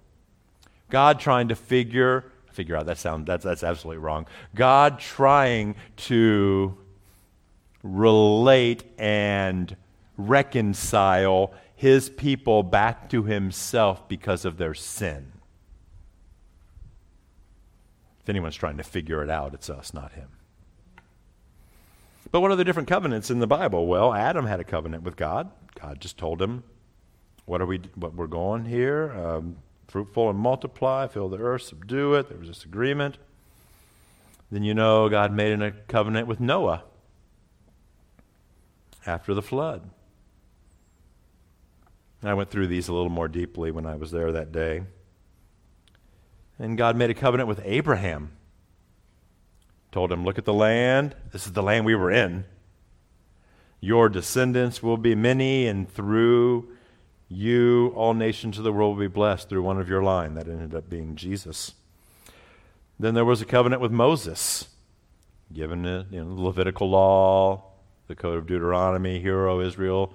God 0.90 1.20
trying 1.20 1.50
to 1.50 1.56
figure 1.56 2.26
figure 2.52 2.78
out 2.78 2.86
that 2.86 2.98
sound 2.98 3.28
that's 3.28 3.44
that's 3.44 3.64
absolutely 3.64 4.02
wrong. 4.02 4.26
God 4.56 5.00
trying 5.00 5.76
to 5.98 6.78
relate 7.84 8.84
and 8.98 9.76
reconcile 10.18 11.54
his 11.76 12.10
people 12.10 12.64
back 12.64 13.10
to 13.10 13.24
himself 13.24 14.08
because 14.08 14.46
of 14.46 14.58
their 14.58 14.74
sin. 14.74 15.34
If 18.26 18.30
anyone's 18.30 18.56
trying 18.56 18.78
to 18.78 18.84
figure 18.84 19.22
it 19.22 19.30
out, 19.30 19.54
it's 19.54 19.70
us, 19.70 19.94
not 19.94 20.14
him. 20.14 20.30
But 22.32 22.42
what 22.42 22.50
are 22.50 22.56
the 22.56 22.64
different 22.64 22.90
covenants 22.90 23.30
in 23.30 23.38
the 23.38 23.46
Bible? 23.46 23.86
Well, 23.86 24.16
Adam 24.16 24.48
had 24.48 24.60
a 24.60 24.64
covenant 24.64 25.04
with 25.04 25.16
God. 25.16 25.52
God 25.80 26.02
just 26.02 26.18
told 26.18 26.42
him, 26.42 26.64
"What 27.46 27.62
are 27.62 27.68
we? 27.68 27.82
What 27.94 28.16
we're 28.16 28.26
going 28.26 28.66
here? 28.66 29.12
Um, 29.12 29.58
fruitful 29.88 30.32
and 30.32 30.40
multiply, 30.40 31.06
fill 31.06 31.30
the 31.30 31.38
earth, 31.38 31.62
subdue 31.62 32.16
it. 32.16 32.30
There 32.30 32.40
was 32.40 32.48
this 32.48 32.66
agreement. 32.66 33.20
Then 34.52 34.64
you 34.64 34.74
know 34.74 35.08
God 35.08 35.32
made 35.32 35.62
a 35.62 35.70
covenant 35.70 36.28
with 36.28 36.40
Noah 36.40 36.84
after 39.06 39.36
the 39.36 39.44
flood. 39.44 39.92
I 42.24 42.34
went 42.34 42.50
through 42.50 42.66
these 42.66 42.88
a 42.88 42.94
little 42.94 43.12
more 43.12 43.28
deeply 43.28 43.70
when 43.70 43.86
I 43.86 43.98
was 43.98 44.10
there 44.10 44.32
that 44.32 44.52
day. 44.52 44.82
And 46.58 46.78
God 46.78 46.96
made 46.96 47.10
a 47.10 47.14
covenant 47.14 47.50
with 47.50 47.62
Abraham. 47.64 48.32
Told 49.92 50.12
him, 50.12 50.24
Look 50.24 50.38
at 50.38 50.46
the 50.46 50.54
land. 50.54 51.16
This 51.32 51.46
is 51.46 51.54
the 51.54 51.64
land 51.64 51.86
we 51.86 51.96
were 51.96 52.12
in. 52.12 52.46
Your 53.82 54.10
descendants 54.10 54.82
will 54.82 54.98
be 54.98 55.16
many, 55.16 55.68
and 55.68 55.90
through 55.90 56.70
you, 57.28 57.94
all 57.96 58.14
nations 58.14 58.58
of 58.58 58.64
the 58.64 58.72
world, 58.72 58.98
will 58.98 59.04
be 59.04 59.14
blessed 59.14 59.50
through 59.50 59.64
one 59.64 59.80
of 59.80 59.90
your 59.90 60.04
line. 60.04 60.36
That 60.36 60.48
ended 60.48 60.74
up 60.74 60.90
being 60.90 61.16
Jesus. 61.16 61.74
Then 63.00 63.14
there 63.14 63.26
was 63.26 63.42
a 63.42 63.46
covenant 63.46 63.82
with 63.82 63.92
Moses, 63.92 64.70
given 65.54 65.84
the 65.84 66.06
you 66.10 66.24
know, 66.24 66.44
Levitical 66.44 66.90
law, 66.90 67.64
the 68.08 68.16
code 68.16 68.38
of 68.38 68.48
Deuteronomy, 68.48 69.20
Hear, 69.20 69.48
O 69.48 69.60
Israel. 69.60 70.14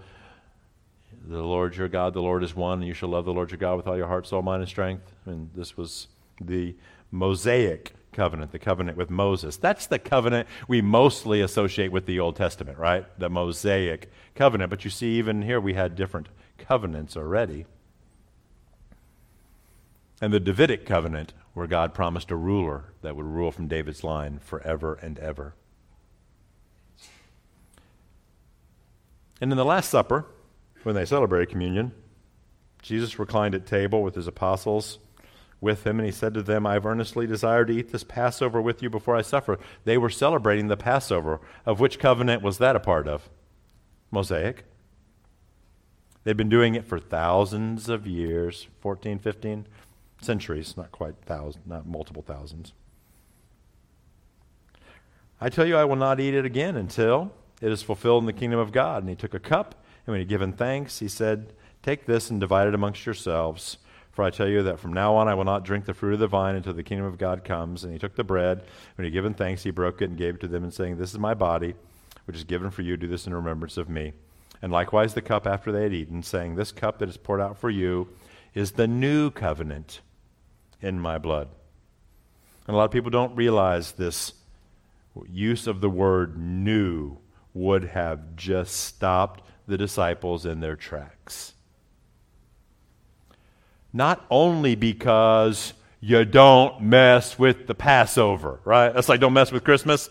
The 1.27 1.43
Lord 1.43 1.77
your 1.77 1.89
God, 1.89 2.15
the 2.15 2.23
Lord 2.23 2.43
is 2.43 2.57
one, 2.57 2.79
and 2.79 2.89
you 2.89 2.95
shall 2.95 3.11
love 3.11 3.27
the 3.27 3.33
Lord 3.33 3.51
your 3.51 3.59
God 3.59 3.77
with 3.77 3.87
all 3.87 3.97
your 3.97 4.07
heart, 4.07 4.27
soul, 4.27 4.43
mind, 4.43 4.63
and 4.63 4.69
strength. 4.69 5.13
And 5.27 5.51
this 5.55 5.77
was 5.77 6.09
the 6.41 6.77
Mosaic 7.11 7.93
covenant, 8.13 8.53
the 8.53 8.59
covenant 8.59 8.97
with 8.97 9.11
Moses. 9.11 9.57
That's 9.57 9.87
the 9.87 9.99
covenant 9.99 10.49
we 10.67 10.83
mostly 10.83 11.41
associate 11.41 11.93
with 11.93 12.07
the 12.07 12.19
Old 12.21 12.37
Testament, 12.37 12.79
right? 12.79 13.07
The 13.19 13.31
Mosaic 13.31 14.11
covenant. 14.35 14.71
But 14.71 14.85
you 14.85 14.91
see, 14.91 15.19
even 15.19 15.43
here 15.43 15.61
we 15.61 15.75
had 15.75 15.95
different 15.95 16.29
covenants 16.59 17.17
already. 17.17 17.67
and 20.21 20.33
the 20.33 20.41
Davidic 20.41 20.85
covenant, 20.85 21.33
where 21.55 21.67
God 21.67 21.95
promised 21.95 22.31
a 22.31 22.37
ruler 22.37 22.93
that 23.03 23.17
would 23.17 23.27
rule 23.27 23.51
from 23.51 23.69
David's 23.69 24.05
line 24.05 24.39
forever 24.39 24.99
and 25.01 25.19
ever. 25.19 25.55
And 29.41 29.51
in 29.51 29.57
the 29.57 29.65
Last 29.65 29.89
Supper, 29.89 30.27
when 30.83 30.95
they 30.95 31.07
celebrated 31.07 31.49
communion, 31.49 31.93
Jesus 32.83 33.19
reclined 33.19 33.55
at 33.55 33.67
table 33.67 34.03
with 34.03 34.15
his 34.15 34.27
apostles 34.27 34.99
with 35.61 35.87
him, 35.87 35.99
and 35.99 36.07
he 36.07 36.13
said 36.13 36.35
to 36.35 36.43
them, 36.43 36.67
I 36.67 36.75
have 36.75 36.87
earnestly 36.87 37.27
desired 37.27 37.69
to 37.69 37.75
eat 37.75 37.93
this 37.93 38.05
Passover 38.05 38.61
with 38.61 38.83
you 38.83 38.89
before 38.89 39.17
I 39.17 39.23
suffer. 39.23 39.59
They 39.85 39.99
were 39.99 40.11
celebrating 40.11 40.69
the 40.69 40.77
Passover. 40.77 41.41
Of 41.67 41.81
which 41.81 41.99
covenant 41.99 42.43
was 42.43 42.59
that 42.59 42.77
a 42.77 42.81
part 42.81 43.07
of? 43.07 43.29
Mosaic. 44.11 44.65
They'd 46.25 46.37
been 46.37 46.49
doing 46.49 46.75
it 46.75 46.85
for 46.85 46.99
thousands 46.99 47.89
of 47.89 48.07
years 48.07 48.69
14, 48.81 49.19
15 49.19 49.67
centuries, 50.21 50.77
not 50.77 50.93
quite 50.93 51.15
thousands, 51.25 51.67
not 51.67 51.87
multiple 51.87 52.23
thousands. 52.23 52.73
I 55.41 55.49
tell 55.49 55.67
you, 55.67 55.77
I 55.77 55.85
will 55.85 55.97
not 55.97 56.21
eat 56.21 56.35
it 56.35 56.45
again 56.45 56.77
until 56.77 57.33
it 57.63 57.73
is 57.73 57.83
fulfilled 57.83 58.23
in 58.23 58.27
the 58.27 58.33
kingdom 58.33 58.59
of 58.59 58.73
God. 58.73 59.03
And 59.03 59.09
he 59.09 59.17
took 59.17 59.33
a 59.33 59.41
cup, 59.41 59.75
and 60.07 60.13
when 60.13 60.17
he 60.17 60.23
had 60.23 60.29
given 60.29 60.53
thanks, 60.53 60.99
he 60.99 61.09
said, 61.09 61.55
Take 61.83 62.05
this 62.05 62.29
and 62.29 62.39
divide 62.39 62.69
it 62.69 62.75
amongst 62.75 63.07
yourselves. 63.07 63.79
For 64.13 64.25
I 64.25 64.31
tell 64.31 64.49
you 64.49 64.63
that 64.65 64.81
from 64.81 64.93
now 64.93 65.15
on 65.15 65.29
I 65.29 65.35
will 65.35 65.45
not 65.45 65.65
drink 65.65 65.85
the 65.85 65.95
fruit 65.95 66.15
of 66.15 66.21
the 66.21 66.27
vine 66.27 66.57
until 66.57 66.75
the 66.75 66.83
kingdom 66.83 67.07
of 67.07 67.19
God 67.19 67.45
comes. 67.45 67.85
And 67.85 67.93
he 67.93 67.99
took 67.99 68.17
the 68.17 68.25
bread. 68.25 68.63
When 68.97 69.05
he 69.05 69.11
had 69.11 69.13
given 69.13 69.35
thanks, 69.35 69.63
he 69.63 69.71
broke 69.71 70.03
it 70.03 70.11
and 70.11 70.19
gave 70.19 70.35
it 70.37 70.41
to 70.41 70.49
them, 70.49 70.65
and 70.65 70.75
saying, 70.75 70.97
This 70.97 71.13
is 71.13 71.19
my 71.19 71.35
body, 71.35 71.75
which 72.25 72.37
is 72.37 72.45
given 72.45 72.71
for 72.71 72.83
you. 72.83 72.97
Do 72.97 73.07
this 73.07 73.27
in 73.27 73.35
remembrance 73.35 73.77
of 73.77 73.89
me. 73.89 74.13
And 74.63 74.73
likewise 74.73 75.15
the 75.15 75.23
cup 75.23 75.47
after 75.47 75.73
they 75.73 75.85
had 75.85 75.95
eaten, 75.95 76.23
saying, 76.23 76.55
This 76.55 76.73
cup 76.73 76.99
that 76.99 77.09
is 77.09 77.17
poured 77.17 77.41
out 77.41 77.57
for 77.57 77.71
you 77.71 78.09
is 78.53 78.73
the 78.73 78.89
new 78.89 79.31
covenant 79.31 80.01
in 80.81 80.99
my 80.99 81.19
blood. 81.19 81.49
And 82.67 82.75
a 82.75 82.79
lot 82.79 82.85
of 82.85 82.91
people 82.91 83.11
don't 83.11 83.35
realize 83.37 83.93
this 83.93 84.33
use 85.29 85.67
of 85.67 85.81
the 85.81 85.91
word 85.91 86.39
new 86.39 87.19
would 87.55 87.85
have 87.85 88.37
just 88.37 88.77
stopped 88.77 89.43
the 89.67 89.79
disciples 89.79 90.47
in 90.47 90.61
their 90.61 90.77
tracks. 90.77 91.55
Not 93.93 94.25
only 94.31 94.75
because 94.75 95.75
you 96.01 96.25
don't 96.25 96.81
mess 96.81 97.39
with 97.39 97.67
the 97.67 97.75
Passover, 97.75 98.61
right? 98.65 98.93
That's 98.93 99.09
like 99.09 99.21
don't 99.21 99.33
mess 99.33 99.53
with 99.53 99.65
Christmas. 99.65 100.09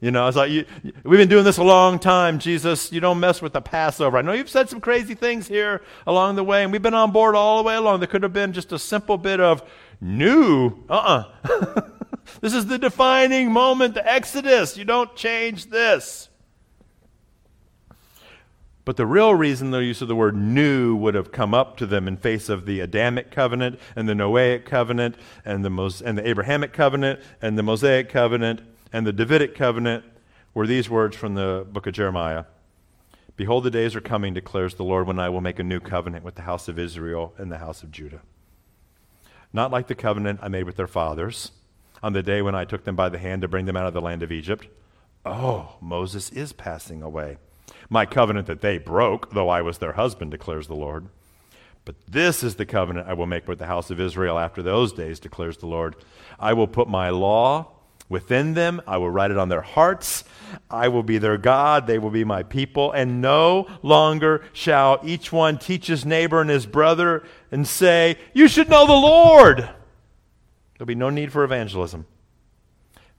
You 0.00 0.10
know, 0.10 0.28
it's 0.28 0.36
like 0.36 0.50
you, 0.50 0.66
we've 1.02 1.18
been 1.18 1.28
doing 1.28 1.44
this 1.44 1.56
a 1.56 1.64
long 1.64 1.98
time, 1.98 2.38
Jesus. 2.38 2.92
You 2.92 3.00
don't 3.00 3.20
mess 3.20 3.40
with 3.40 3.54
the 3.54 3.62
Passover. 3.62 4.18
I 4.18 4.22
know 4.22 4.32
you've 4.32 4.50
said 4.50 4.68
some 4.68 4.80
crazy 4.80 5.14
things 5.14 5.48
here 5.48 5.80
along 6.06 6.36
the 6.36 6.44
way, 6.44 6.62
and 6.62 6.70
we've 6.70 6.82
been 6.82 6.94
on 6.94 7.10
board 7.10 7.34
all 7.34 7.56
the 7.56 7.66
way 7.66 7.74
along. 7.74 8.00
There 8.00 8.06
could 8.06 8.22
have 8.22 8.32
been 8.32 8.52
just 8.52 8.72
a 8.72 8.78
simple 8.78 9.16
bit 9.16 9.40
of 9.40 9.62
new. 10.00 10.84
Uh 10.90 11.24
uh 11.42 11.80
this 12.42 12.52
is 12.52 12.66
the 12.66 12.78
defining 12.78 13.50
moment, 13.50 13.94
the 13.94 14.06
Exodus. 14.06 14.76
You 14.76 14.84
don't 14.84 15.16
change 15.16 15.70
this. 15.70 16.28
But 18.84 18.96
the 18.96 19.06
real 19.06 19.34
reason 19.34 19.70
the 19.70 19.78
use 19.78 20.02
of 20.02 20.08
the 20.08 20.16
word 20.16 20.36
new 20.36 20.94
would 20.96 21.14
have 21.14 21.32
come 21.32 21.54
up 21.54 21.78
to 21.78 21.86
them 21.86 22.06
in 22.06 22.18
face 22.18 22.50
of 22.50 22.66
the 22.66 22.80
Adamic 22.80 23.30
covenant 23.30 23.78
and 23.96 24.08
the 24.08 24.12
Noahic 24.12 24.66
covenant 24.66 25.16
and 25.44 25.64
the, 25.64 25.70
Mos- 25.70 26.02
and 26.02 26.18
the 26.18 26.28
Abrahamic 26.28 26.72
covenant 26.72 27.20
and 27.40 27.56
the 27.56 27.62
Mosaic 27.62 28.10
covenant 28.10 28.60
and 28.92 29.06
the 29.06 29.12
Davidic 29.12 29.54
covenant 29.54 30.04
were 30.52 30.66
these 30.66 30.90
words 30.90 31.16
from 31.16 31.34
the 31.34 31.66
book 31.70 31.86
of 31.86 31.94
Jeremiah 31.94 32.44
Behold, 33.36 33.64
the 33.64 33.70
days 33.70 33.96
are 33.96 34.00
coming, 34.00 34.32
declares 34.32 34.76
the 34.76 34.84
Lord, 34.84 35.08
when 35.08 35.18
I 35.18 35.28
will 35.28 35.40
make 35.40 35.58
a 35.58 35.64
new 35.64 35.80
covenant 35.80 36.24
with 36.24 36.36
the 36.36 36.42
house 36.42 36.68
of 36.68 36.78
Israel 36.78 37.34
and 37.36 37.50
the 37.50 37.58
house 37.58 37.82
of 37.82 37.90
Judah. 37.90 38.20
Not 39.52 39.72
like 39.72 39.88
the 39.88 39.96
covenant 39.96 40.38
I 40.40 40.46
made 40.46 40.62
with 40.62 40.76
their 40.76 40.86
fathers 40.86 41.50
on 42.00 42.12
the 42.12 42.22
day 42.22 42.42
when 42.42 42.54
I 42.54 42.64
took 42.64 42.84
them 42.84 42.94
by 42.94 43.08
the 43.08 43.18
hand 43.18 43.42
to 43.42 43.48
bring 43.48 43.66
them 43.66 43.76
out 43.76 43.88
of 43.88 43.92
the 43.92 44.00
land 44.00 44.22
of 44.22 44.30
Egypt. 44.30 44.68
Oh, 45.26 45.74
Moses 45.80 46.30
is 46.30 46.52
passing 46.52 47.02
away 47.02 47.38
my 47.88 48.06
covenant 48.06 48.46
that 48.46 48.60
they 48.60 48.78
broke, 48.78 49.32
though 49.32 49.48
I 49.48 49.62
was 49.62 49.78
their 49.78 49.92
husband, 49.92 50.30
declares 50.30 50.66
the 50.66 50.74
Lord. 50.74 51.06
But 51.84 51.96
this 52.08 52.42
is 52.42 52.54
the 52.54 52.66
covenant 52.66 53.08
I 53.08 53.12
will 53.12 53.26
make 53.26 53.46
with 53.46 53.58
the 53.58 53.66
house 53.66 53.90
of 53.90 54.00
Israel 54.00 54.38
after 54.38 54.62
those 54.62 54.92
days, 54.92 55.20
declares 55.20 55.58
the 55.58 55.66
Lord. 55.66 55.96
I 56.38 56.54
will 56.54 56.66
put 56.66 56.88
my 56.88 57.10
law 57.10 57.72
within 58.08 58.54
them, 58.54 58.80
I 58.86 58.98
will 58.98 59.10
write 59.10 59.30
it 59.30 59.38
on 59.38 59.48
their 59.48 59.62
hearts. 59.62 60.24
I 60.70 60.88
will 60.88 61.02
be 61.02 61.18
their 61.18 61.38
God, 61.38 61.86
they 61.86 61.98
will 61.98 62.10
be 62.10 62.24
my 62.24 62.42
people, 62.42 62.92
and 62.92 63.20
no 63.20 63.66
longer 63.82 64.44
shall 64.52 65.00
each 65.02 65.32
one 65.32 65.58
teach 65.58 65.86
his 65.86 66.04
neighbor 66.04 66.40
and 66.40 66.50
his 66.50 66.66
brother 66.66 67.24
and 67.50 67.66
say, 67.66 68.18
You 68.34 68.46
should 68.46 68.68
know 68.68 68.86
the 68.86 68.92
Lord. 68.92 69.58
There'll 69.58 70.86
be 70.86 70.94
no 70.94 71.10
need 71.10 71.32
for 71.32 71.44
evangelism 71.44 72.06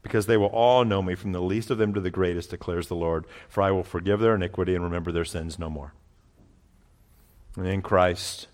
because 0.06 0.28
they 0.28 0.38
will 0.38 0.50
all 0.50 0.86
know 0.86 1.02
me 1.02 1.16
from 1.16 1.32
the 1.32 1.42
least 1.42 1.72
of 1.72 1.80
them 1.80 1.92
to 1.92 2.00
the 2.00 2.12
greatest, 2.12 2.52
declares 2.52 2.90
the 2.90 2.96
Lord. 2.96 3.26
For 3.50 3.64
I 3.64 3.72
will 3.72 3.84
forgive 3.84 4.20
their 4.20 4.36
iniquity 4.36 4.76
and 4.76 4.84
remember 4.84 5.12
their 5.12 5.26
sins 5.26 5.58
no 5.58 5.68
more. 5.68 5.96
And 7.56 7.66
in 7.66 7.82
Christ, 7.82 8.46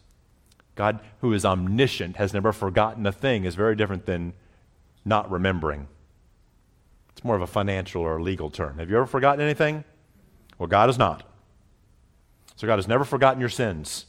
God, 0.75 1.01
who 1.19 1.33
is 1.33 1.43
omniscient, 1.43 2.15
has 2.15 2.33
never 2.33 2.53
forgotten 2.53 3.05
a 3.05 3.11
thing, 3.11 3.43
is 3.43 3.55
very 3.55 3.75
different 3.75 4.05
than 4.05 4.31
not 5.03 5.29
remembering. 5.29 5.89
It's 7.11 7.25
more 7.25 7.35
of 7.35 7.41
a 7.41 7.47
financial 7.47 8.01
or 8.01 8.15
a 8.15 8.23
legal 8.23 8.49
term. 8.49 8.77
Have 8.77 8.89
you 8.89 8.95
ever 8.95 9.05
forgotten 9.05 9.41
anything? 9.41 9.83
Well, 10.57 10.67
God 10.67 10.87
has 10.87 10.97
not. 10.97 11.29
So 12.55 12.65
God 12.65 12.77
has 12.77 12.87
never 12.87 13.03
forgotten 13.03 13.41
your 13.41 13.49
sins. 13.49 14.05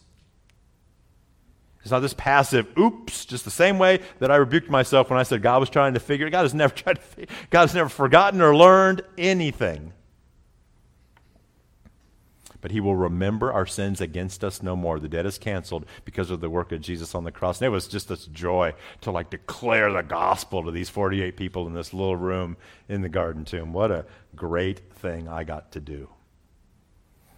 It's 1.83 1.90
not 1.90 2.01
this 2.01 2.14
passive, 2.14 2.66
oops, 2.79 3.25
just 3.25 3.45
the 3.45 3.51
same 3.51 3.79
way 3.79 4.01
that 4.21 4.31
I 4.31 4.37
rebuked 4.37 4.71
myself 4.71 5.11
when 5.11 5.18
I 5.18 5.25
said 5.25 5.42
God 5.42 5.59
was 5.59 5.68
trying 5.68 5.95
to 5.95 6.01
figure. 6.01 6.31
God 6.31 6.42
has 6.42 6.55
never 6.55 6.73
tried 6.75 7.01
to 7.16 7.27
God 7.51 7.62
has 7.62 7.75
never 7.75 7.88
forgotten 7.88 8.40
or 8.40 8.57
learned 8.57 9.03
anything. 9.18 9.92
But 12.61 12.71
he 12.71 12.79
will 12.79 12.95
remember 12.95 13.53
our 13.53 13.66
sins 13.66 14.01
against 14.01 14.45
us 14.45 14.62
no 14.62 14.77
more. 14.77 15.01
The 15.01 15.09
debt 15.09 15.27
is 15.27 15.37
canceled 15.37 15.85
because 16.05 16.31
of 16.31 16.40
the 16.40 16.49
work 16.49 16.71
of 16.71 16.81
Jesus 16.81 17.12
on 17.12 17.25
the 17.25 17.33
cross. 17.33 17.59
And 17.61 17.66
it 17.66 17.71
was 17.71 17.88
just 17.88 18.09
this 18.09 18.27
joy 18.27 18.75
to 19.01 19.11
like 19.11 19.31
declare 19.31 19.92
the 19.92 20.03
gospel 20.03 20.62
to 20.62 20.71
these 20.71 20.88
48 20.88 21.37
people 21.37 21.66
in 21.66 21.75
this 21.75 21.92
little 21.92 22.14
room 22.14 22.57
in 22.88 23.03
the 23.03 23.09
garden 23.09 23.45
tomb. 23.45 23.73
What 23.73 23.90
a 23.90 24.07
great 24.37 24.92
thing 24.95 25.27
I 25.27 25.42
got 25.42 25.73
to 25.73 25.81
do. 25.81 26.09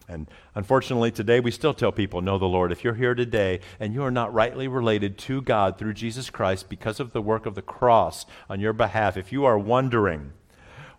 And 0.08 0.28
unfortunately, 0.54 1.10
today 1.10 1.40
we 1.40 1.50
still 1.50 1.74
tell 1.74 1.92
people, 1.92 2.20
know 2.20 2.38
the 2.38 2.44
Lord. 2.44 2.72
If 2.72 2.84
you're 2.84 2.94
here 2.94 3.14
today 3.14 3.60
and 3.80 3.94
you 3.94 4.02
are 4.02 4.10
not 4.10 4.34
rightly 4.34 4.68
related 4.68 5.16
to 5.18 5.40
God 5.40 5.78
through 5.78 5.94
Jesus 5.94 6.30
Christ 6.30 6.68
because 6.68 7.00
of 7.00 7.12
the 7.12 7.22
work 7.22 7.46
of 7.46 7.54
the 7.54 7.62
cross 7.62 8.26
on 8.48 8.60
your 8.60 8.72
behalf, 8.72 9.16
if 9.16 9.32
you 9.32 9.44
are 9.44 9.58
wondering, 9.58 10.32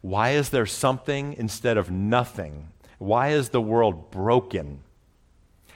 why 0.01 0.31
is 0.31 0.49
there 0.49 0.65
something 0.65 1.33
instead 1.33 1.77
of 1.77 1.91
nothing? 1.91 2.69
Why 2.97 3.29
is 3.29 3.49
the 3.49 3.61
world 3.61 4.11
broken? 4.11 4.81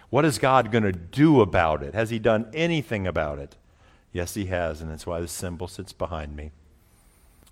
What 0.09 0.25
is 0.25 0.39
God 0.39 0.71
going 0.71 0.83
to 0.83 0.91
do 0.91 1.41
about 1.41 1.83
it? 1.83 1.93
Has 1.93 2.09
He 2.09 2.19
done 2.19 2.49
anything 2.53 3.05
about 3.05 3.37
it? 3.37 3.55
Yes, 4.11 4.33
He 4.33 4.45
has, 4.45 4.81
and 4.81 4.89
that's 4.89 5.05
why 5.05 5.19
the 5.19 5.27
symbol 5.27 5.67
sits 5.67 5.93
behind 5.93 6.35
me. 6.35 6.51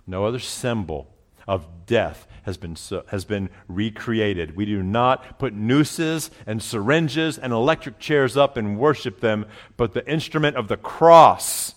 No 0.08 0.26
other 0.26 0.40
symbol 0.40 1.08
of 1.48 1.86
death 1.86 2.28
has 2.44 2.58
been, 2.58 2.76
has 3.08 3.26
been 3.26 3.50
recreated. 3.68 4.56
We 4.56 4.66
do 4.66 4.84
not 4.84 5.40
put 5.40 5.54
nooses 5.54 6.32
and 6.46 6.62
syringes 6.62 7.38
and 7.38 7.52
electric 7.52 8.00
chairs 8.00 8.38
up 8.38 8.58
and 8.58 8.80
worship 8.80 9.20
them, 9.20 9.46
but 9.76 9.94
the 9.94 10.10
instrument 10.10 10.56
of 10.56 10.68
the 10.68 10.78
cross, 10.78 11.76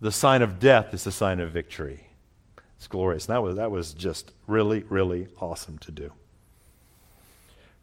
the 0.00 0.12
sign 0.12 0.42
of 0.42 0.58
death, 0.58 0.92
is 0.94 1.04
the 1.04 1.12
sign 1.12 1.40
of 1.40 1.50
victory. 1.50 2.08
It's 2.76 2.88
glorious. 2.88 3.26
That 3.26 3.42
was, 3.42 3.56
that 3.56 3.70
was 3.70 3.94
just 3.94 4.32
really, 4.46 4.84
really 4.88 5.28
awesome 5.40 5.78
to 5.78 5.90
do. 5.90 6.12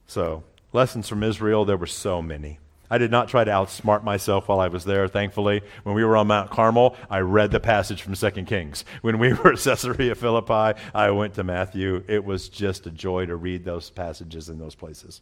So, 0.07 0.43
lessons 0.71 1.09
from 1.09 1.23
Israel, 1.23 1.65
there 1.65 1.77
were 1.77 1.87
so 1.87 2.21
many. 2.21 2.59
I 2.89 2.97
did 2.97 3.11
not 3.11 3.27
try 3.27 3.43
to 3.43 3.51
outsmart 3.51 4.03
myself 4.03 4.47
while 4.47 4.59
I 4.59 4.67
was 4.67 4.83
there, 4.83 5.07
thankfully. 5.07 5.61
When 5.83 5.95
we 5.95 6.03
were 6.03 6.17
on 6.17 6.27
Mount 6.27 6.51
Carmel, 6.51 6.95
I 7.09 7.19
read 7.19 7.51
the 7.51 7.59
passage 7.59 8.01
from 8.01 8.13
2 8.13 8.31
Kings. 8.43 8.83
When 9.01 9.19
we 9.19 9.33
were 9.33 9.53
at 9.53 9.59
Caesarea 9.59 10.15
Philippi, 10.15 10.79
I 10.93 11.09
went 11.11 11.33
to 11.35 11.43
Matthew. 11.43 12.03
It 12.07 12.23
was 12.23 12.49
just 12.49 12.85
a 12.85 12.91
joy 12.91 13.25
to 13.25 13.35
read 13.35 13.63
those 13.63 13.89
passages 13.89 14.49
in 14.49 14.59
those 14.59 14.75
places. 14.75 15.21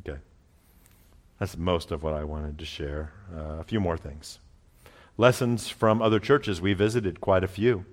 Okay. 0.00 0.18
That's 1.38 1.56
most 1.56 1.90
of 1.90 2.02
what 2.02 2.14
I 2.14 2.24
wanted 2.24 2.58
to 2.58 2.64
share. 2.64 3.12
Uh, 3.34 3.58
a 3.60 3.64
few 3.64 3.80
more 3.80 3.96
things. 3.96 4.38
Lessons 5.16 5.68
from 5.68 6.00
other 6.00 6.20
churches. 6.20 6.60
We 6.60 6.72
visited 6.72 7.20
quite 7.20 7.44
a 7.44 7.48
few. 7.48 7.84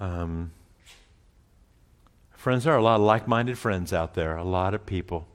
Um, 0.00 0.52
friends, 2.32 2.64
there 2.64 2.74
are 2.74 2.78
a 2.78 2.82
lot 2.82 2.96
of 2.96 3.02
like 3.02 3.28
minded 3.28 3.58
friends 3.58 3.92
out 3.92 4.14
there, 4.14 4.36
a 4.36 4.44
lot 4.44 4.74
of 4.74 4.86
people 4.86 5.28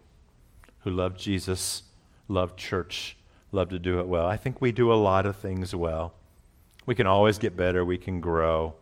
who 0.83 0.91
love 0.91 1.17
Jesus, 1.17 1.83
love 2.27 2.55
church, 2.55 3.17
love 3.51 3.69
to 3.69 3.79
do 3.79 3.99
it 3.99 4.07
well. 4.07 4.25
I 4.25 4.37
think 4.37 4.61
we 4.61 4.71
do 4.71 4.91
a 4.91 4.95
lot 4.95 5.25
of 5.25 5.35
things 5.35 5.75
well. 5.75 6.13
We 6.85 6.95
can 6.95 7.07
always 7.07 7.37
get 7.37 7.55
better, 7.55 7.83
we 7.83 7.97
can 7.97 8.19
grow. 8.19 8.75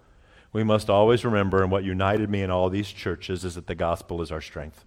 We 0.54 0.64
must 0.64 0.90
always 0.90 1.24
remember, 1.24 1.64
and 1.64 1.72
what 1.72 1.84
united 1.84 2.30
me 2.30 2.42
in 2.42 2.52
all 2.52 2.70
these 2.70 2.92
churches 2.92 3.46
is 3.46 3.56
that 3.56 3.68
the 3.68 3.76
gospel 3.76 4.22
is 4.22 4.32
our 4.32 4.42
strength. 4.42 4.84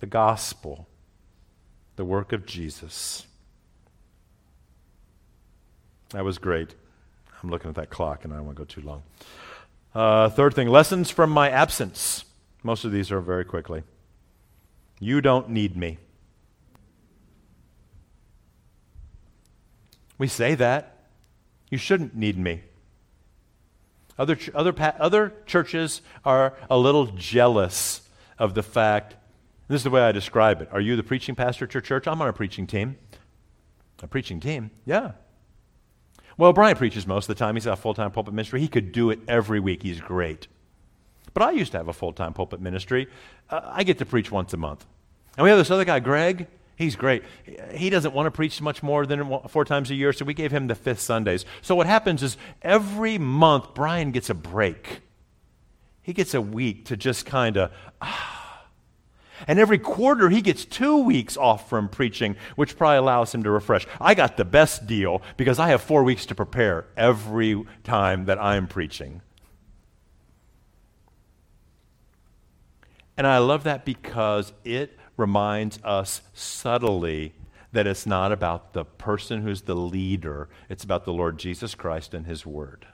The 0.00 0.06
gospel, 0.06 0.88
the 1.96 2.04
work 2.04 2.32
of 2.32 2.46
Jesus, 2.46 3.26
That 6.14 6.24
was 6.24 6.38
great. 6.38 6.72
I'm 7.42 7.50
looking 7.50 7.68
at 7.68 7.74
that 7.74 7.90
clock 7.90 8.24
and 8.24 8.32
I 8.32 8.36
don't 8.36 8.46
want 8.46 8.56
to 8.56 8.60
go 8.60 8.66
too 8.66 8.86
long. 8.86 9.02
Uh, 9.92 10.28
third 10.28 10.54
thing 10.54 10.68
lessons 10.68 11.10
from 11.10 11.28
my 11.28 11.50
absence. 11.50 12.24
Most 12.62 12.84
of 12.84 12.92
these 12.92 13.10
are 13.10 13.20
very 13.20 13.44
quickly. 13.44 13.82
You 15.00 15.20
don't 15.20 15.50
need 15.50 15.76
me. 15.76 15.98
We 20.18 20.28
say 20.28 20.54
that. 20.54 21.06
You 21.70 21.78
shouldn't 21.78 22.14
need 22.14 22.38
me. 22.38 22.62
Other, 24.18 24.38
other, 24.54 24.74
other 25.00 25.32
churches 25.46 26.00
are 26.24 26.54
a 26.70 26.78
little 26.78 27.06
jealous 27.06 28.08
of 28.38 28.54
the 28.54 28.62
fact. 28.62 29.16
This 29.68 29.80
is 29.80 29.84
the 29.84 29.90
way 29.90 30.02
I 30.02 30.12
describe 30.12 30.62
it. 30.62 30.68
Are 30.70 30.80
you 30.80 30.94
the 30.94 31.02
preaching 31.02 31.34
pastor 31.34 31.64
at 31.64 31.74
your 31.74 31.80
church? 31.80 32.06
I'm 32.06 32.22
on 32.22 32.28
a 32.28 32.32
preaching 32.32 32.66
team. 32.66 32.96
A 34.02 34.06
preaching 34.06 34.38
team? 34.38 34.70
Yeah. 34.84 35.12
Well, 36.36 36.52
Brian 36.52 36.76
preaches 36.76 37.06
most 37.06 37.28
of 37.28 37.36
the 37.36 37.38
time. 37.38 37.56
He's 37.56 37.64
got 37.64 37.72
a 37.72 37.76
full 37.80 37.94
time 37.94 38.10
pulpit 38.10 38.34
ministry. 38.34 38.60
He 38.60 38.68
could 38.68 38.92
do 38.92 39.10
it 39.10 39.20
every 39.26 39.60
week. 39.60 39.82
He's 39.82 40.00
great. 40.00 40.46
But 41.34 41.42
I 41.42 41.50
used 41.50 41.72
to 41.72 41.78
have 41.78 41.88
a 41.88 41.92
full 41.92 42.12
time 42.12 42.32
pulpit 42.32 42.60
ministry. 42.60 43.08
Uh, 43.50 43.60
I 43.64 43.82
get 43.82 43.98
to 43.98 44.06
preach 44.06 44.30
once 44.30 44.52
a 44.52 44.56
month. 44.56 44.86
And 45.36 45.44
we 45.44 45.50
have 45.50 45.58
this 45.58 45.70
other 45.70 45.84
guy, 45.84 46.00
Greg. 46.00 46.46
He's 46.76 46.96
great. 46.96 47.22
He 47.72 47.88
doesn't 47.88 48.14
want 48.14 48.26
to 48.26 48.30
preach 48.32 48.60
much 48.60 48.82
more 48.82 49.06
than 49.06 49.38
four 49.48 49.64
times 49.64 49.90
a 49.90 49.94
year, 49.94 50.12
so 50.12 50.24
we 50.24 50.34
gave 50.34 50.50
him 50.50 50.66
the 50.66 50.74
fifth 50.74 51.00
Sundays. 51.00 51.44
So 51.62 51.74
what 51.76 51.86
happens 51.86 52.22
is 52.22 52.36
every 52.62 53.16
month, 53.16 53.74
Brian 53.74 54.10
gets 54.10 54.28
a 54.28 54.34
break. 54.34 55.00
He 56.02 56.12
gets 56.12 56.34
a 56.34 56.40
week 56.40 56.86
to 56.86 56.96
just 56.96 57.26
kind 57.26 57.56
of, 57.56 57.70
ah. 58.00 58.66
And 59.46 59.58
every 59.58 59.78
quarter, 59.78 60.30
he 60.30 60.42
gets 60.42 60.64
two 60.64 60.98
weeks 60.98 61.36
off 61.36 61.68
from 61.68 61.88
preaching, 61.88 62.36
which 62.56 62.76
probably 62.76 62.98
allows 62.98 63.34
him 63.34 63.42
to 63.44 63.50
refresh. 63.50 63.86
I 64.00 64.14
got 64.14 64.36
the 64.36 64.44
best 64.44 64.86
deal 64.86 65.22
because 65.36 65.58
I 65.58 65.68
have 65.68 65.82
four 65.82 66.02
weeks 66.02 66.26
to 66.26 66.34
prepare 66.34 66.86
every 66.96 67.64
time 67.84 68.24
that 68.24 68.40
I'm 68.40 68.66
preaching. 68.66 69.22
And 73.16 73.26
I 73.26 73.38
love 73.38 73.64
that 73.64 73.84
because 73.84 74.52
it 74.64 74.98
reminds 75.16 75.78
us 75.84 76.22
subtly 76.32 77.34
that 77.72 77.86
it's 77.86 78.06
not 78.06 78.32
about 78.32 78.72
the 78.72 78.84
person 78.84 79.42
who's 79.42 79.62
the 79.62 79.74
leader, 79.74 80.48
it's 80.68 80.84
about 80.84 81.04
the 81.04 81.12
Lord 81.12 81.38
Jesus 81.38 81.74
Christ 81.74 82.14
and 82.14 82.26
His 82.26 82.46
Word. 82.46 82.86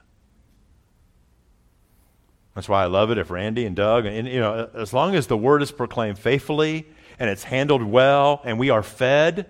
That's 2.55 2.69
why 2.69 2.83
I 2.83 2.87
love 2.87 3.11
it 3.11 3.19
if 3.19 3.31
Randy 3.31 3.65
and 3.65 3.77
Doug, 3.77 4.07
and 4.07 4.27
you 4.27 4.41
know, 4.41 4.69
as 4.75 4.93
long 4.93 5.15
as 5.15 5.27
the 5.27 5.37
Word 5.37 5.63
is 5.63 5.71
proclaimed 5.71 6.19
faithfully 6.19 6.87
and 7.19 7.31
it's 7.31 7.45
handled 7.45 7.83
well 7.83 8.41
and 8.45 8.59
we 8.59 8.71
are 8.71 8.83
fed. 8.83 9.47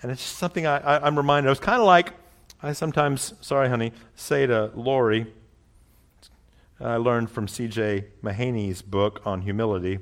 And 0.00 0.12
it's 0.12 0.22
just 0.22 0.36
something 0.36 0.66
I, 0.66 0.78
I, 0.78 1.06
I'm 1.06 1.16
reminded. 1.16 1.48
It 1.48 1.50
was 1.50 1.60
kind 1.60 1.80
of 1.80 1.86
like 1.86 2.12
I 2.62 2.72
sometimes, 2.72 3.34
sorry, 3.40 3.68
honey, 3.68 3.92
say 4.14 4.46
to 4.46 4.70
Lori, 4.74 5.32
I 6.80 6.96
learned 6.96 7.30
from 7.30 7.48
C.J. 7.48 8.06
Mahaney's 8.22 8.82
book 8.82 9.20
on 9.24 9.42
humility. 9.42 9.98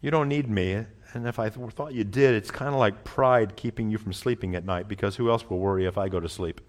You 0.00 0.10
don't 0.10 0.28
need 0.28 0.50
me. 0.50 0.84
And 1.12 1.28
if 1.28 1.38
I 1.38 1.48
th- 1.48 1.70
thought 1.70 1.94
you 1.94 2.02
did, 2.02 2.34
it's 2.34 2.50
kind 2.50 2.74
of 2.74 2.80
like 2.80 3.04
pride 3.04 3.54
keeping 3.54 3.88
you 3.88 3.98
from 3.98 4.12
sleeping 4.12 4.56
at 4.56 4.64
night 4.64 4.88
because 4.88 5.16
who 5.16 5.30
else 5.30 5.48
will 5.48 5.60
worry 5.60 5.86
if 5.86 5.96
I 5.96 6.08
go 6.08 6.18
to 6.18 6.28
sleep? 6.28 6.60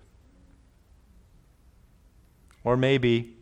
Or 2.63 2.77
maybe 2.77 3.37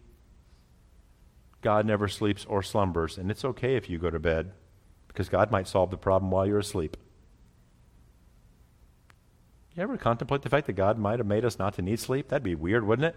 God 1.61 1.85
never 1.85 2.07
sleeps 2.07 2.45
or 2.45 2.63
slumbers, 2.63 3.17
and 3.17 3.29
it's 3.29 3.43
okay 3.43 3.75
if 3.75 3.89
you 3.89 3.97
go 3.97 4.09
to 4.09 4.19
bed 4.19 4.51
because 5.07 5.29
God 5.29 5.51
might 5.51 5.67
solve 5.67 5.91
the 5.91 5.97
problem 5.97 6.31
while 6.31 6.45
you're 6.45 6.59
asleep. 6.59 6.97
You 9.75 9.83
ever 9.83 9.97
contemplate 9.97 10.41
the 10.41 10.49
fact 10.49 10.67
that 10.67 10.73
God 10.73 10.97
might 10.97 11.19
have 11.19 11.27
made 11.27 11.45
us 11.45 11.59
not 11.59 11.73
to 11.75 11.81
need 11.81 11.99
sleep? 11.99 12.29
That'd 12.29 12.43
be 12.43 12.55
weird, 12.55 12.85
wouldn't 12.85 13.07
it? 13.07 13.15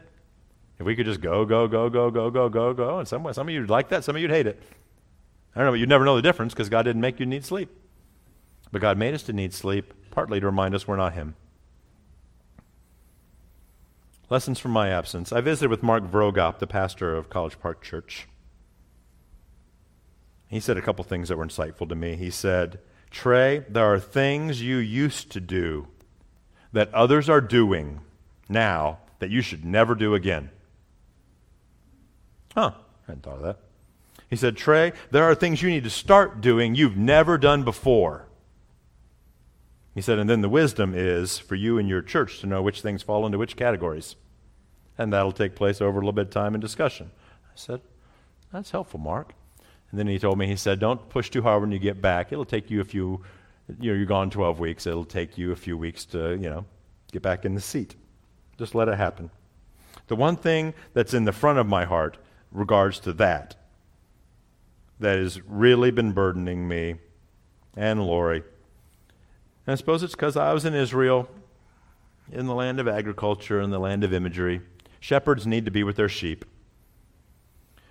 If 0.78 0.84
we 0.84 0.94
could 0.94 1.06
just 1.06 1.20
go, 1.20 1.44
go, 1.44 1.68
go, 1.68 1.88
go, 1.88 2.10
go, 2.10 2.30
go, 2.30 2.48
go, 2.48 2.74
go, 2.74 2.98
and 2.98 3.08
some, 3.08 3.32
some 3.32 3.48
of 3.48 3.54
you 3.54 3.60
would 3.60 3.70
like 3.70 3.88
that, 3.88 4.04
some 4.04 4.14
of 4.14 4.22
you'd 4.22 4.30
hate 4.30 4.46
it. 4.46 4.62
I 5.54 5.60
don't 5.60 5.66
know, 5.66 5.72
but 5.72 5.80
you'd 5.80 5.88
never 5.88 6.04
know 6.04 6.16
the 6.16 6.22
difference 6.22 6.52
because 6.52 6.68
God 6.68 6.82
didn't 6.82 7.00
make 7.00 7.18
you 7.18 7.24
need 7.26 7.44
sleep. 7.44 7.70
But 8.72 8.82
God 8.82 8.98
made 8.98 9.14
us 9.14 9.22
to 9.24 9.32
need 9.32 9.54
sleep, 9.54 9.94
partly 10.10 10.38
to 10.38 10.46
remind 10.46 10.74
us 10.74 10.86
we're 10.86 10.96
not 10.96 11.14
Him. 11.14 11.34
Lessons 14.28 14.58
from 14.58 14.72
my 14.72 14.90
absence. 14.90 15.32
I 15.32 15.40
visited 15.40 15.70
with 15.70 15.82
Mark 15.82 16.02
Vroegop, 16.02 16.58
the 16.58 16.66
pastor 16.66 17.14
of 17.14 17.30
College 17.30 17.58
Park 17.60 17.80
Church. 17.82 18.26
He 20.48 20.60
said 20.60 20.76
a 20.76 20.82
couple 20.82 21.04
things 21.04 21.28
that 21.28 21.38
were 21.38 21.46
insightful 21.46 21.88
to 21.88 21.94
me. 21.94 22.16
He 22.16 22.30
said, 22.30 22.80
Trey, 23.10 23.64
there 23.68 23.86
are 23.86 24.00
things 24.00 24.62
you 24.62 24.76
used 24.76 25.30
to 25.32 25.40
do 25.40 25.88
that 26.72 26.92
others 26.92 27.28
are 27.28 27.40
doing 27.40 28.00
now 28.48 28.98
that 29.20 29.30
you 29.30 29.40
should 29.40 29.64
never 29.64 29.94
do 29.94 30.14
again. 30.14 30.50
Huh, 32.57 32.73
I 32.75 33.12
hadn't 33.12 33.23
thought 33.23 33.37
of 33.37 33.42
that. 33.42 33.59
He 34.31 34.37
said, 34.37 34.57
Trey, 34.57 34.92
there 35.11 35.25
are 35.25 35.35
things 35.35 35.61
you 35.61 35.69
need 35.69 35.85
to 35.85 35.90
start 35.90 36.40
doing 36.40 36.75
you've 36.75 36.97
never 36.97 37.37
done 37.37 37.64
before. 37.64 38.27
He 39.95 40.01
said, 40.01 40.19
and 40.19 40.29
then 40.29 40.40
the 40.40 40.49
wisdom 40.49 40.95
is 40.95 41.38
for 41.38 41.55
you 41.55 41.79
and 41.79 41.88
your 41.88 42.03
church 42.03 42.40
to 42.40 42.47
know 42.47 42.62
which 42.62 42.81
things 42.81 43.03
fall 43.03 43.27
into 43.27 43.38
which 43.38 43.57
categories. 43.57 44.16
And 44.99 45.12
that'll 45.12 45.33
take 45.33 45.55
place 45.55 45.81
over 45.81 45.99
a 45.99 46.01
little 46.01 46.12
bit 46.12 46.29
of 46.29 46.31
time 46.31 46.55
and 46.55 46.61
discussion. 46.61 47.11
I 47.45 47.53
said, 47.55 47.83
that's 48.53 48.71
helpful, 48.71 49.01
Mark. 49.01 49.35
And 49.90 50.01
then 50.01 50.07
he 50.07 50.19
told 50.19 50.38
me, 50.38 50.47
he 50.47 50.57
said, 50.57 50.81
don't 50.81 51.09
push 51.11 51.31
too 51.31 51.42
hard 51.42 51.61
when 51.61 51.73
you 51.73 51.79
get 51.79 52.01
back. 52.01 52.33
It'll 52.33 52.47
take 52.47 52.71
you 52.71 52.81
a 52.81 52.85
few, 52.85 53.23
you 53.81 53.92
know, 53.92 53.97
you're 53.97 54.07
gone 54.07 54.31
12 54.31 54.59
weeks. 54.59 54.87
It'll 54.87 55.05
take 55.05 55.37
you 55.37 55.53
a 55.53 55.57
few 55.57 55.77
weeks 55.77 56.07
to, 56.07 56.31
you 56.33 56.49
know, 56.49 56.64
get 57.12 57.21
back 57.21 57.45
in 57.45 57.55
the 57.55 57.61
seat. 57.61 57.97
Just 58.59 58.75
let 58.75 58.88
it 58.88 58.97
happen. 58.97 59.31
The 60.09 60.16
one 60.16 60.37
thing 60.37 60.73
that's 60.95 61.12
in 61.12 61.25
the 61.25 61.33
front 61.33 61.59
of 61.59 61.66
my 61.66 61.85
heart 61.85 62.16
regards 62.57 62.99
to 63.01 63.12
that 63.12 63.55
that 64.99 65.19
has 65.19 65.40
really 65.47 65.90
been 65.90 66.12
burdening 66.12 66.66
me 66.66 66.97
and 67.77 68.03
Lori. 68.03 68.38
And 69.66 69.73
I 69.73 69.75
suppose 69.75 70.03
it's 70.03 70.14
because 70.14 70.37
I 70.37 70.53
was 70.55 70.64
in 70.64 70.75
Israel, 70.75 71.29
in 72.33 72.47
the 72.47 72.55
land 72.55 72.81
of 72.81 72.88
agriculture, 72.88 73.61
in 73.61 73.71
the 73.71 73.79
land 73.79 74.05
of 74.05 74.12
imagery. 74.12 74.62
Shepherds 75.01 75.47
need 75.47 75.66
to 75.66 75.71
be 75.71 75.85
with 75.85 75.97
their 75.97 76.09
sheep. 76.09 76.45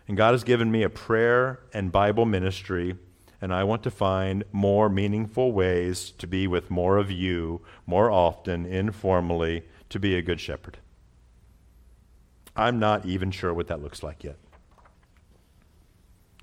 And 0.07 0.17
God 0.17 0.31
has 0.31 0.43
given 0.43 0.71
me 0.71 0.83
a 0.83 0.89
prayer 0.89 1.59
and 1.73 1.91
Bible 1.91 2.25
ministry, 2.25 2.95
and 3.41 3.53
I 3.53 3.63
want 3.63 3.83
to 3.83 3.91
find 3.91 4.43
more 4.51 4.89
meaningful 4.89 5.51
ways 5.51 6.11
to 6.17 6.27
be 6.27 6.47
with 6.47 6.71
more 6.71 6.97
of 6.97 7.11
you 7.11 7.61
more 7.85 8.09
often, 8.09 8.65
informally, 8.65 9.63
to 9.89 9.99
be 9.99 10.15
a 10.15 10.21
good 10.21 10.39
shepherd. 10.39 10.79
I'm 12.55 12.79
not 12.79 13.05
even 13.05 13.31
sure 13.31 13.53
what 13.53 13.67
that 13.67 13.81
looks 13.81 14.01
like 14.01 14.23
yet. 14.23 14.37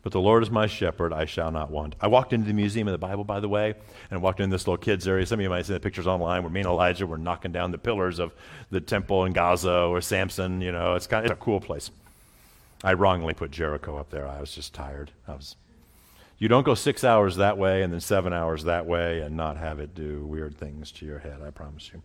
But 0.03 0.11
the 0.11 0.21
Lord 0.21 0.43
is 0.43 0.51
my 0.51 0.67
shepherd, 0.67 1.13
I 1.13 1.27
shall 1.27 1.53
not 1.53 1.71
want. 1.71 1.95
I 2.01 2.09
walked 2.09 2.33
into 2.33 2.47
the 2.47 2.53
Museum 2.53 2.89
of 2.89 2.93
the 2.93 2.99
Bible, 2.99 3.23
by 3.23 3.39
the 3.39 3.49
way, 3.49 3.75
and 4.11 4.21
walked 4.21 4.41
in 4.41 4.51
this 4.51 4.67
little 4.67 4.77
kids' 4.77 5.07
area. 5.07 5.25
Some 5.25 5.39
of 5.39 5.45
you 5.45 5.49
might 5.49 5.65
see 5.65 5.75
the 5.75 5.81
pictures 5.81 6.09
online 6.09 6.43
where 6.43 6.51
me 6.51 6.61
and 6.61 6.69
Elijah 6.69 7.07
were 7.07 7.19
knocking 7.19 7.53
down 7.53 7.71
the 7.71 7.79
pillars 7.79 8.19
of 8.19 8.33
the 8.71 8.81
temple 8.81 9.25
in 9.25 9.33
Gaza 9.33 9.73
or 9.73 10.01
Samson. 10.01 10.61
You 10.61 10.73
know, 10.73 10.95
it's 10.95 11.07
kind 11.07 11.25
of 11.25 11.31
it's 11.31 11.41
a 11.41 11.43
cool 11.43 11.61
place. 11.61 11.93
I 12.83 12.95
wrongly 12.95 13.33
put 13.33 13.53
Jericho 13.53 13.97
up 13.97 14.11
there. 14.11 14.27
I 14.27 14.41
was 14.41 14.53
just 14.53 14.75
tired. 14.75 15.13
I 15.29 15.33
was. 15.33 15.55
You 16.39 16.49
don't 16.49 16.65
go 16.65 16.75
six 16.75 17.05
hours 17.05 17.37
that 17.37 17.57
way 17.57 17.83
and 17.83 17.93
then 17.93 18.01
seven 18.01 18.33
hours 18.33 18.65
that 18.65 18.87
way 18.87 19.21
and 19.21 19.37
not 19.37 19.57
have 19.57 19.79
it 19.79 19.95
do 19.95 20.27
weird 20.27 20.59
things 20.59 20.91
to 20.93 21.07
your 21.07 21.21
head. 21.21 21.41
I 21.47 21.51
promise 21.51 21.93
you. 21.95 22.03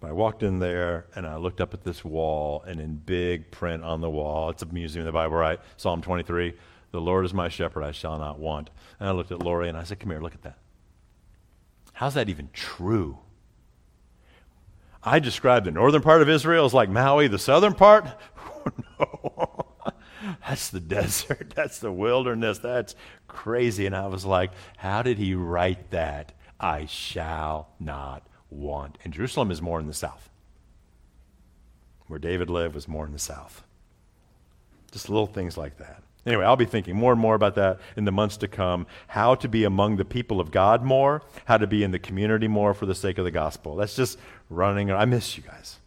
But 0.00 0.08
I 0.08 0.12
walked 0.12 0.42
in 0.42 0.58
there 0.58 1.06
and 1.14 1.26
I 1.26 1.36
looked 1.36 1.60
up 1.60 1.74
at 1.74 1.84
this 1.84 2.02
wall, 2.02 2.64
and 2.66 2.80
in 2.80 2.96
big 2.96 3.50
print 3.50 3.84
on 3.84 4.00
the 4.00 4.08
wall, 4.08 4.48
it's 4.48 4.62
a 4.62 4.66
museum 4.66 5.02
of 5.02 5.06
the 5.06 5.12
Bible, 5.12 5.36
right? 5.36 5.60
Psalm 5.76 6.00
23 6.00 6.54
The 6.90 7.00
Lord 7.00 7.26
is 7.26 7.34
my 7.34 7.50
shepherd, 7.50 7.84
I 7.84 7.92
shall 7.92 8.18
not 8.18 8.38
want. 8.38 8.70
And 8.98 9.08
I 9.08 9.12
looked 9.12 9.30
at 9.30 9.42
Lori 9.42 9.68
and 9.68 9.76
I 9.76 9.84
said, 9.84 10.00
Come 10.00 10.10
here, 10.10 10.20
look 10.20 10.34
at 10.34 10.42
that. 10.42 10.58
How's 11.92 12.14
that 12.14 12.30
even 12.30 12.48
true? 12.54 13.18
I 15.02 15.18
described 15.18 15.66
the 15.66 15.70
northern 15.70 16.02
part 16.02 16.22
of 16.22 16.28
Israel 16.28 16.64
as 16.64 16.74
like 16.74 16.88
Maui, 16.88 17.28
the 17.28 17.38
southern 17.38 17.74
part. 17.74 18.06
Oh, 18.62 19.06
no. 19.86 19.92
That's 20.46 20.68
the 20.68 20.80
desert. 20.80 21.52
That's 21.56 21.78
the 21.78 21.90
wilderness. 21.90 22.58
That's 22.58 22.94
crazy. 23.26 23.86
And 23.86 23.96
I 23.96 24.06
was 24.06 24.26
like, 24.26 24.50
How 24.76 25.00
did 25.00 25.16
he 25.16 25.34
write 25.34 25.90
that? 25.92 26.32
I 26.58 26.84
shall 26.84 27.70
not 27.80 28.22
want. 28.50 28.98
And 29.04 29.12
Jerusalem 29.12 29.50
is 29.50 29.62
more 29.62 29.80
in 29.80 29.86
the 29.86 29.94
south. 29.94 30.28
Where 32.06 32.18
David 32.18 32.50
lived 32.50 32.74
was 32.74 32.88
more 32.88 33.06
in 33.06 33.12
the 33.12 33.18
south. 33.18 33.62
Just 34.90 35.08
little 35.08 35.26
things 35.26 35.56
like 35.56 35.78
that. 35.78 36.02
Anyway, 36.26 36.44
I'll 36.44 36.56
be 36.56 36.66
thinking 36.66 36.96
more 36.96 37.12
and 37.12 37.20
more 37.20 37.34
about 37.34 37.54
that 37.54 37.80
in 37.96 38.04
the 38.04 38.12
months 38.12 38.36
to 38.38 38.48
come. 38.48 38.86
How 39.06 39.34
to 39.36 39.48
be 39.48 39.64
among 39.64 39.96
the 39.96 40.04
people 40.04 40.40
of 40.40 40.50
God 40.50 40.82
more, 40.82 41.22
how 41.46 41.56
to 41.56 41.66
be 41.66 41.82
in 41.82 41.92
the 41.92 41.98
community 41.98 42.48
more 42.48 42.74
for 42.74 42.86
the 42.86 42.94
sake 42.94 43.16
of 43.18 43.24
the 43.24 43.30
gospel. 43.30 43.76
That's 43.76 43.96
just 43.96 44.18
running. 44.50 44.90
I 44.90 45.06
miss 45.06 45.36
you 45.36 45.42
guys. 45.42 45.78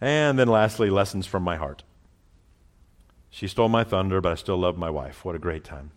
And 0.00 0.38
then 0.38 0.48
lastly, 0.48 0.90
lessons 0.90 1.26
from 1.26 1.42
my 1.42 1.56
heart. 1.56 1.82
She 3.30 3.48
stole 3.48 3.68
my 3.68 3.84
thunder, 3.84 4.20
but 4.20 4.32
I 4.32 4.34
still 4.34 4.58
love 4.58 4.76
my 4.76 4.90
wife. 4.90 5.24
What 5.24 5.34
a 5.34 5.38
great 5.38 5.64
time. 5.64 5.90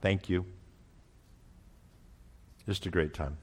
Thank 0.00 0.28
you. 0.28 0.44
Just 2.66 2.84
a 2.86 2.90
great 2.90 3.14
time. 3.14 3.38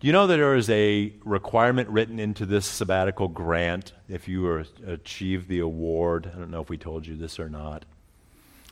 Do 0.00 0.06
you 0.06 0.12
know 0.12 0.28
that 0.28 0.36
there 0.36 0.54
is 0.54 0.70
a 0.70 1.12
requirement 1.24 1.88
written 1.88 2.20
into 2.20 2.46
this 2.46 2.66
sabbatical 2.66 3.26
grant 3.26 3.94
if 4.08 4.28
you 4.28 4.46
are, 4.46 4.64
achieve 4.86 5.48
the 5.48 5.58
award? 5.58 6.30
I 6.32 6.38
don't 6.38 6.52
know 6.52 6.60
if 6.60 6.68
we 6.68 6.78
told 6.78 7.04
you 7.04 7.16
this 7.16 7.40
or 7.40 7.48
not. 7.48 7.84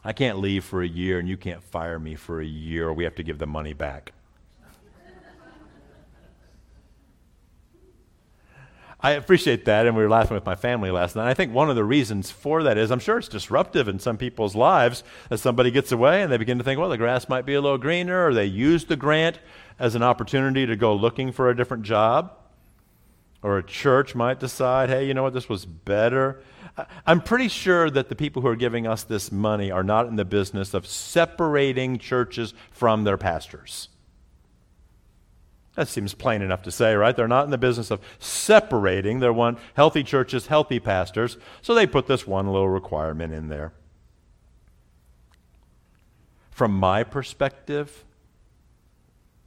I 0.04 0.12
can't 0.12 0.38
leave 0.38 0.64
for 0.64 0.82
a 0.82 0.86
year 0.86 1.18
and 1.18 1.28
you 1.28 1.36
can't 1.36 1.64
fire 1.64 1.98
me 1.98 2.14
for 2.14 2.40
a 2.40 2.46
year, 2.46 2.92
we 2.92 3.02
have 3.02 3.16
to 3.16 3.24
give 3.24 3.38
the 3.38 3.46
money 3.46 3.72
back. 3.72 4.12
I 8.98 9.10
appreciate 9.10 9.66
that, 9.66 9.86
and 9.86 9.94
we 9.94 10.02
were 10.02 10.08
laughing 10.08 10.34
with 10.34 10.46
my 10.46 10.54
family 10.54 10.90
last 10.90 11.16
night. 11.16 11.28
I 11.28 11.34
think 11.34 11.52
one 11.52 11.68
of 11.68 11.76
the 11.76 11.84
reasons 11.84 12.30
for 12.30 12.62
that 12.62 12.78
is 12.78 12.90
I'm 12.90 12.98
sure 12.98 13.18
it's 13.18 13.28
disruptive 13.28 13.88
in 13.88 13.98
some 13.98 14.16
people's 14.16 14.56
lives 14.56 15.04
as 15.28 15.42
somebody 15.42 15.70
gets 15.70 15.92
away 15.92 16.22
and 16.22 16.32
they 16.32 16.38
begin 16.38 16.58
to 16.58 16.64
think, 16.64 16.80
well, 16.80 16.88
the 16.88 16.96
grass 16.96 17.28
might 17.28 17.44
be 17.44 17.54
a 17.54 17.60
little 17.60 17.78
greener, 17.78 18.28
or 18.28 18.34
they 18.34 18.46
use 18.46 18.86
the 18.86 18.96
grant 18.96 19.38
as 19.78 19.94
an 19.94 20.02
opportunity 20.02 20.66
to 20.66 20.76
go 20.76 20.94
looking 20.94 21.32
for 21.32 21.50
a 21.50 21.56
different 21.56 21.82
job. 21.82 22.32
Or 23.42 23.58
a 23.58 23.62
church 23.62 24.14
might 24.14 24.40
decide, 24.40 24.88
hey, 24.88 25.06
you 25.06 25.14
know 25.14 25.22
what, 25.22 25.34
this 25.34 25.48
was 25.48 25.66
better. 25.66 26.42
I'm 27.06 27.20
pretty 27.20 27.48
sure 27.48 27.90
that 27.90 28.08
the 28.08 28.16
people 28.16 28.42
who 28.42 28.48
are 28.48 28.56
giving 28.56 28.86
us 28.86 29.02
this 29.04 29.30
money 29.30 29.70
are 29.70 29.84
not 29.84 30.06
in 30.06 30.16
the 30.16 30.24
business 30.24 30.74
of 30.74 30.86
separating 30.86 31.98
churches 31.98 32.54
from 32.70 33.04
their 33.04 33.16
pastors. 33.16 33.88
That 35.74 35.88
seems 35.88 36.14
plain 36.14 36.40
enough 36.40 36.62
to 36.62 36.70
say, 36.70 36.94
right? 36.94 37.14
They're 37.14 37.28
not 37.28 37.44
in 37.44 37.50
the 37.50 37.58
business 37.58 37.90
of 37.90 38.00
separating. 38.18 39.20
They 39.20 39.28
want 39.30 39.58
healthy 39.74 40.02
churches, 40.02 40.46
healthy 40.46 40.80
pastors. 40.80 41.36
So 41.60 41.74
they 41.74 41.86
put 41.86 42.06
this 42.06 42.26
one 42.26 42.46
little 42.46 42.68
requirement 42.68 43.34
in 43.34 43.48
there. 43.48 43.72
From 46.50 46.72
my 46.72 47.04
perspective, 47.04 48.04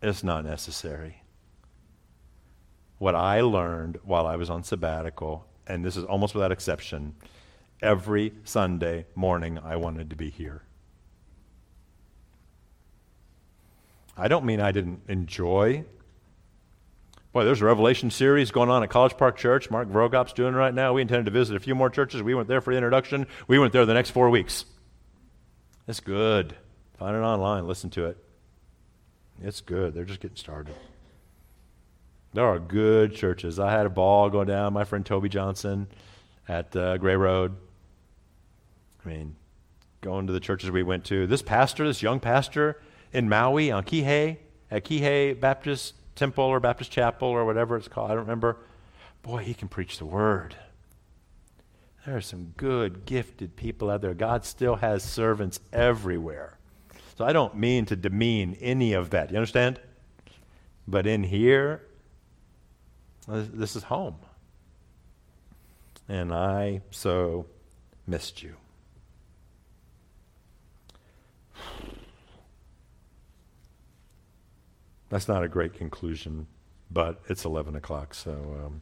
it's 0.02 0.24
not 0.24 0.46
necessary. 0.46 1.24
What 2.98 3.16
I 3.16 3.42
learned 3.42 4.00
while 4.04 4.28
I 4.28 4.36
was 4.36 4.50
on 4.50 4.64
sabbatical, 4.64 5.46
and 5.68 5.84
this 5.84 5.96
is 5.96 6.04
almost 6.04 6.34
without 6.34 6.52
exception, 6.52 7.16
every 7.82 8.34
Sunday 8.44 9.06
morning 9.16 9.58
I 9.58 9.76
wanted 9.78 10.10
to 10.10 10.16
be 10.16 10.30
here. 10.30 10.64
I 14.18 14.28
don't 14.28 14.46
mean 14.46 14.60
I 14.60 14.74
didn't 14.74 15.02
enjoy. 15.08 15.86
Boy, 17.32 17.46
there's 17.46 17.62
a 17.62 17.66
Revelation 17.66 18.12
series 18.12 18.52
going 18.52 18.70
on 18.70 18.84
at 18.84 18.90
College 18.90 19.16
Park 19.16 19.38
Church. 19.38 19.70
Mark 19.70 19.88
Vroegop's 19.88 20.34
doing 20.34 20.54
right 20.54 20.74
now. 20.74 20.94
We 20.94 21.02
intended 21.02 21.26
to 21.26 21.32
visit 21.32 21.56
a 21.56 21.60
few 21.60 21.74
more 21.76 21.90
churches. 21.90 22.22
We 22.22 22.34
went 22.34 22.50
there 22.50 22.60
for 22.60 22.74
the 22.74 22.78
introduction. 22.78 23.28
We 23.48 23.60
went 23.60 23.72
there 23.72 23.86
the 23.86 23.94
next 23.94 24.10
four 24.10 24.30
weeks. 24.30 24.66
It's 25.88 26.02
good. 26.02 26.56
Find 26.98 27.16
it 27.16 27.20
online. 27.20 27.66
Listen 27.66 27.90
to 27.92 28.08
it. 28.08 28.18
It's 29.42 29.62
good. 29.62 29.94
They're 29.94 30.06
just 30.06 30.20
getting 30.20 30.38
started. 30.38 30.76
There 32.34 32.46
are 32.46 32.60
good 32.60 33.16
churches. 33.16 33.60
I 33.60 33.72
had 33.72 33.86
a 33.86 33.90
ball 33.90 34.30
going 34.30 34.48
down. 34.48 34.74
My 34.74 34.84
friend 34.84 35.06
Toby 35.06 35.30
Johnson 35.30 35.88
at 36.48 36.76
uh, 36.76 36.98
Gray 36.98 37.16
Road. 37.16 37.56
I 39.04 39.10
mean, 39.10 39.36
going 40.02 40.28
to 40.28 40.34
the 40.34 40.40
churches 40.40 40.70
we 40.70 40.84
went 40.84 41.06
to. 41.06 41.26
This 41.26 41.42
pastor, 41.42 41.88
this 41.88 42.02
young 42.02 42.20
pastor 42.20 42.80
in 43.14 43.30
Maui 43.30 43.72
on 43.72 43.84
Kihei, 43.84 44.38
at 44.70 44.86
Kihei 44.86 45.40
Baptist 45.40 45.96
Temple 46.16 46.44
or 46.44 46.60
Baptist 46.60 46.92
Chapel 46.92 47.30
or 47.30 47.46
whatever 47.46 47.76
it's 47.78 47.88
called, 47.88 48.12
I 48.12 48.14
don't 48.14 48.24
remember. 48.24 48.58
Boy, 49.24 49.44
he 49.44 49.54
can 49.54 49.68
preach 49.68 49.98
the 49.98 50.06
word. 50.06 50.56
There 52.06 52.16
are 52.16 52.22
some 52.22 52.54
good, 52.58 53.06
gifted 53.06 53.56
people 53.56 53.90
out 53.90 54.02
there. 54.02 54.14
God 54.14 54.46
still 54.46 54.76
has 54.76 55.04
servants 55.04 55.60
everywhere. 55.74 56.59
So 57.20 57.26
I 57.26 57.34
don't 57.34 57.58
mean 57.58 57.86
to 57.88 57.98
demean 57.98 58.56
any 58.62 58.94
of 58.94 59.10
that. 59.10 59.30
You 59.30 59.36
understand? 59.36 59.78
But 60.88 61.06
in 61.06 61.22
here, 61.22 61.84
this 63.28 63.76
is 63.76 63.84
home. 63.84 64.16
And 66.08 66.34
I 66.34 66.80
so 66.92 67.46
missed 68.08 68.42
you. 68.42 68.56
That's 75.10 75.28
not 75.28 75.44
a 75.44 75.50
great 75.50 75.74
conclusion, 75.74 76.48
but 76.90 77.20
it's 77.28 77.44
11 77.44 77.76
o'clock. 77.76 78.14
So 78.14 78.32
um, 78.32 78.82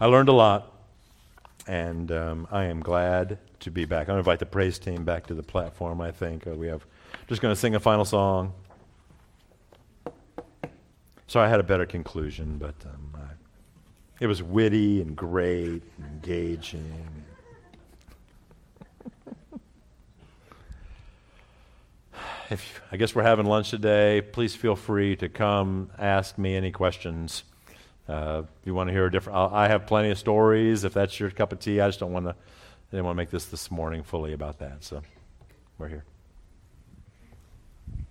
I 0.00 0.06
learned 0.06 0.30
a 0.30 0.32
lot, 0.32 0.72
and 1.66 2.10
um, 2.12 2.48
I 2.50 2.64
am 2.64 2.80
glad 2.80 3.38
to 3.60 3.70
be 3.70 3.84
back. 3.84 4.04
I'm 4.04 4.14
going 4.14 4.16
to 4.16 4.20
invite 4.20 4.38
the 4.38 4.46
praise 4.46 4.78
team 4.78 5.04
back 5.04 5.26
to 5.26 5.34
the 5.34 5.42
platform, 5.42 6.00
I 6.00 6.12
think. 6.12 6.46
Uh, 6.46 6.52
we 6.52 6.68
have 6.68 6.86
just 7.28 7.40
going 7.42 7.54
to 7.54 7.60
sing 7.60 7.74
a 7.74 7.80
final 7.80 8.04
song. 8.04 8.52
So 11.26 11.40
I 11.40 11.48
had 11.48 11.60
a 11.60 11.62
better 11.62 11.84
conclusion, 11.84 12.56
but 12.56 12.74
um, 12.86 13.14
I, 13.14 13.26
it 14.18 14.26
was 14.26 14.42
witty 14.42 15.02
and 15.02 15.14
great 15.14 15.82
and 15.98 16.06
engaging. 16.06 17.24
if 22.50 22.80
I 22.90 22.96
guess 22.96 23.14
we're 23.14 23.24
having 23.24 23.44
lunch 23.44 23.68
today, 23.70 24.22
please 24.22 24.54
feel 24.54 24.74
free 24.74 25.16
to 25.16 25.28
come 25.28 25.90
ask 25.98 26.38
me 26.38 26.56
any 26.56 26.72
questions. 26.72 27.44
Uh, 28.08 28.44
if 28.62 28.66
you 28.66 28.72
want 28.72 28.88
to 28.88 28.94
hear 28.94 29.04
a 29.04 29.10
different, 29.12 29.38
I'll, 29.38 29.54
I 29.54 29.68
have 29.68 29.86
plenty 29.86 30.10
of 30.10 30.18
stories. 30.18 30.84
If 30.84 30.94
that's 30.94 31.20
your 31.20 31.30
cup 31.30 31.52
of 31.52 31.60
tea, 31.60 31.78
I 31.78 31.88
just 31.88 32.00
don't 32.00 32.14
want 32.14 32.24
to. 32.24 32.30
I 32.30 32.90
didn't 32.90 33.04
want 33.04 33.16
to 33.16 33.18
make 33.18 33.30
this 33.30 33.44
this 33.44 33.70
morning 33.70 34.02
fully 34.02 34.32
about 34.32 34.60
that. 34.60 34.82
So 34.82 35.02
we're 35.76 35.88
here. 35.88 36.04